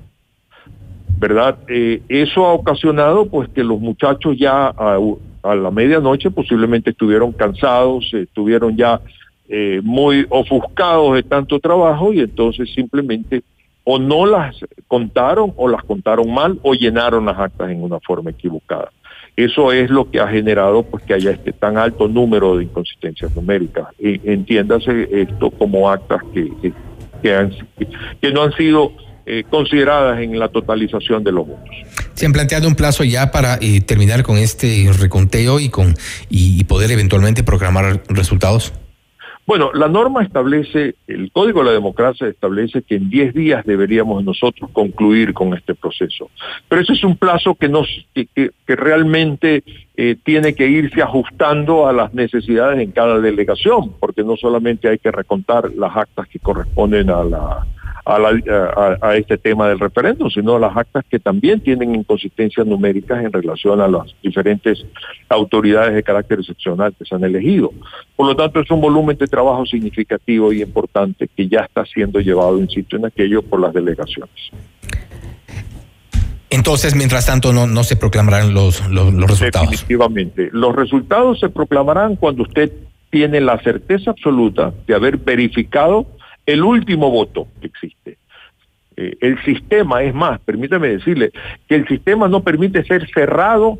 [1.18, 1.58] ¿Verdad?
[1.68, 8.12] Eh, eso ha ocasionado pues que los muchachos ya a, la medianoche posiblemente estuvieron cansados,
[8.14, 9.00] estuvieron ya
[9.48, 13.44] eh, muy ofuscados de tanto trabajo y entonces simplemente
[13.84, 14.56] o no las
[14.88, 18.92] contaron o las contaron mal o llenaron las actas en una forma equivocada.
[19.36, 23.34] Eso es lo que ha generado pues que haya este tan alto número de inconsistencias
[23.36, 23.88] numéricas.
[24.00, 26.74] entiéndase esto como actas que,
[27.24, 28.94] no han sido
[29.26, 31.70] eh, consideradas en la totalización de los votos.
[32.16, 35.96] ¿Se han planteado un plazo ya para eh, terminar con este reconteo y, con,
[36.30, 38.74] y poder eventualmente programar resultados?
[39.48, 44.24] Bueno, la norma establece, el Código de la Democracia establece que en 10 días deberíamos
[44.24, 46.30] nosotros concluir con este proceso.
[46.70, 47.70] Pero ese es un plazo que,
[48.14, 49.64] que, realmente
[49.98, 55.00] eh, tiene que irse ajustando a las necesidades en cada delegación, porque no solamente hay
[55.00, 57.66] que recontar las actas que corresponden a la,
[58.06, 63.80] a, este tema del referéndum, sino las actas que también tienen inconsistencias numéricas en relación
[63.82, 64.86] a las diferentes
[65.30, 67.72] autoridades de carácter excepcional que se han elegido.
[68.16, 72.20] Por lo tanto, es un volumen de trabajo significativo y importante que ya está siendo
[72.20, 74.52] llevado, insisto, en aquello por las delegaciones.
[76.50, 79.72] Entonces, mientras tanto, no, no se proclamarán los, los, los resultados.
[79.72, 80.50] Definitivamente.
[80.52, 82.72] Los resultados se proclamarán cuando usted
[83.10, 86.08] tiene la certeza absoluta de haber verificado
[86.46, 88.18] el último voto que existe.
[88.98, 91.32] Eh, el sistema, es más, permítame decirle,
[91.68, 93.80] que el sistema no permite ser cerrado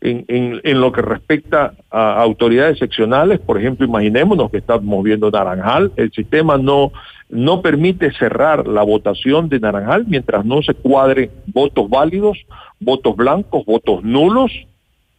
[0.00, 0.24] en,
[0.64, 6.10] en, lo que respecta a autoridades seccionales, por ejemplo, imaginémonos que estamos viendo Naranjal, el
[6.10, 6.92] sistema no,
[7.28, 12.38] no permite cerrar la votación de Naranjal mientras no se cuadre votos válidos,
[12.80, 14.50] votos blancos, votos nulos,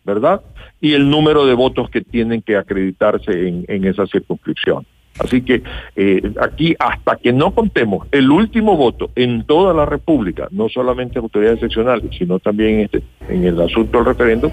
[0.04, 0.42] ¿verdad?
[0.82, 4.86] Y el número de votos que tienen que acreditarse en, en esa circunscripción.
[5.20, 5.62] Así que
[5.96, 11.20] eh, aquí, hasta que no contemos el último voto en toda la República, no solamente
[11.20, 14.52] autoridades seccionales, sino también en, este, en el asunto del referendo,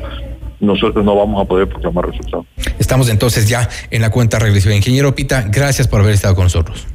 [0.61, 2.47] nosotros no vamos a poder proclamar resultados.
[2.79, 4.75] Estamos entonces ya en la cuenta regresiva.
[4.75, 6.87] Ingeniero Pita, gracias por haber estado con nosotros.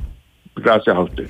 [0.55, 1.27] Gracias a usted.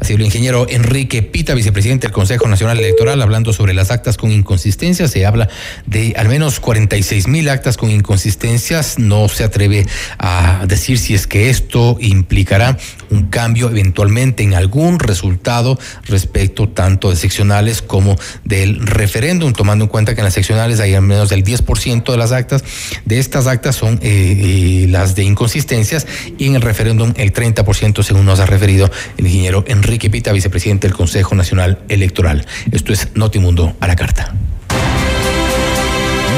[0.00, 4.18] Ha sido el ingeniero Enrique Pita, vicepresidente del Consejo Nacional Electoral, hablando sobre las actas
[4.18, 5.10] con inconsistencias.
[5.10, 5.48] Se habla
[5.86, 8.98] de al menos 46 mil actas con inconsistencias.
[8.98, 9.86] No se atreve
[10.18, 12.76] a decir si es que esto implicará
[13.10, 19.88] un cambio eventualmente en algún resultado respecto tanto de seccionales como del referéndum, tomando en
[19.88, 22.64] cuenta que en las seccionales hay al menos el 10% de las actas.
[23.04, 26.06] De estas actas son eh, eh, las de inconsistencias
[26.38, 30.86] y en el referéndum el 30% según nos ha referido el ingeniero Enrique Pita, vicepresidente
[30.88, 32.46] del Consejo Nacional Electoral.
[32.72, 34.34] Esto es Notimundo a la carta.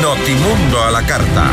[0.02, 1.52] Notimundo a la carta.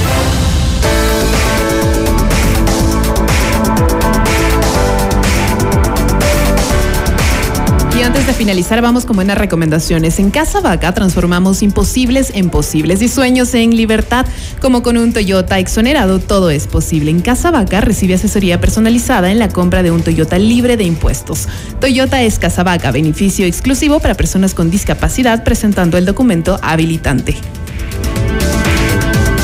[8.03, 10.17] Antes de finalizar, vamos con buenas recomendaciones.
[10.19, 14.25] En Casa Vaca transformamos imposibles en posibles y sueños en libertad.
[14.59, 17.11] Como con un Toyota exonerado, todo es posible.
[17.11, 21.47] En Casa Vaca recibe asesoría personalizada en la compra de un Toyota libre de impuestos.
[21.79, 27.35] Toyota es Casa Vaca, beneficio exclusivo para personas con discapacidad, presentando el documento habilitante.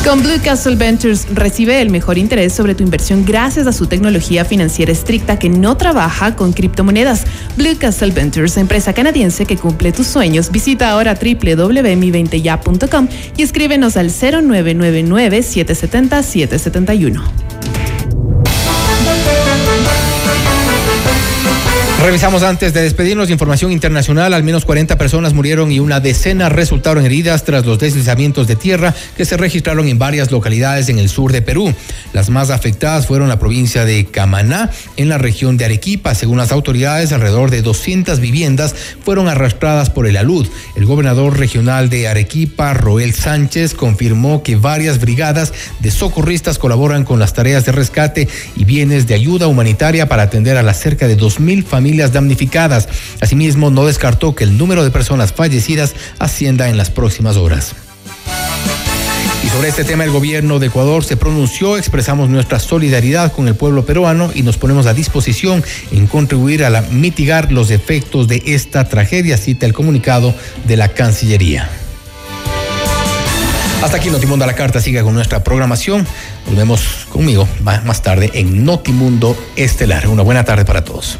[0.08, 4.45] Con Blue Castle Ventures recibe el mejor interés sobre tu inversión gracias a su tecnología
[4.45, 7.26] financiera estricta que no trabaja con criptomonedas.
[7.58, 10.49] Blue Castle Ventures, empresa canadiense que cumple tus sueños.
[10.49, 17.24] Visita ahora www.mi20ya.com y escríbenos al 0999 770 771.
[22.08, 24.34] Revisamos antes de despedirnos información internacional.
[24.34, 28.95] Al menos 40 personas murieron y una decena resultaron heridas tras los deslizamientos de tierra
[29.18, 31.74] que se registraron en varias localidades en el sur de Perú.
[32.14, 36.16] Las más afectadas fueron la provincia de Camaná, en la región de Arequipa.
[36.16, 40.47] Según las autoridades, alrededor de 200 viviendas fueron arrastradas por el alud.
[40.78, 45.51] El gobernador regional de Arequipa, Roel Sánchez, confirmó que varias brigadas
[45.82, 50.55] de socorristas colaboran con las tareas de rescate y bienes de ayuda humanitaria para atender
[50.55, 52.88] a las cerca de 2.000 familias damnificadas.
[53.20, 57.76] Asimismo, no descartó que el número de personas fallecidas ascienda en las próximas horas.
[59.43, 63.56] Y sobre este tema el gobierno de Ecuador se pronunció, expresamos nuestra solidaridad con el
[63.56, 68.89] pueblo peruano y nos ponemos a disposición en contribuir a mitigar los efectos de esta
[68.89, 70.34] tragedia, cita el comunicado
[70.66, 71.70] de la Cancillería.
[73.82, 76.06] Hasta aquí Notimundo a la carta, siga con nuestra programación.
[76.48, 80.08] Volvemos conmigo más tarde en Notimundo Estelar.
[80.08, 81.20] Una buena tarde para todos.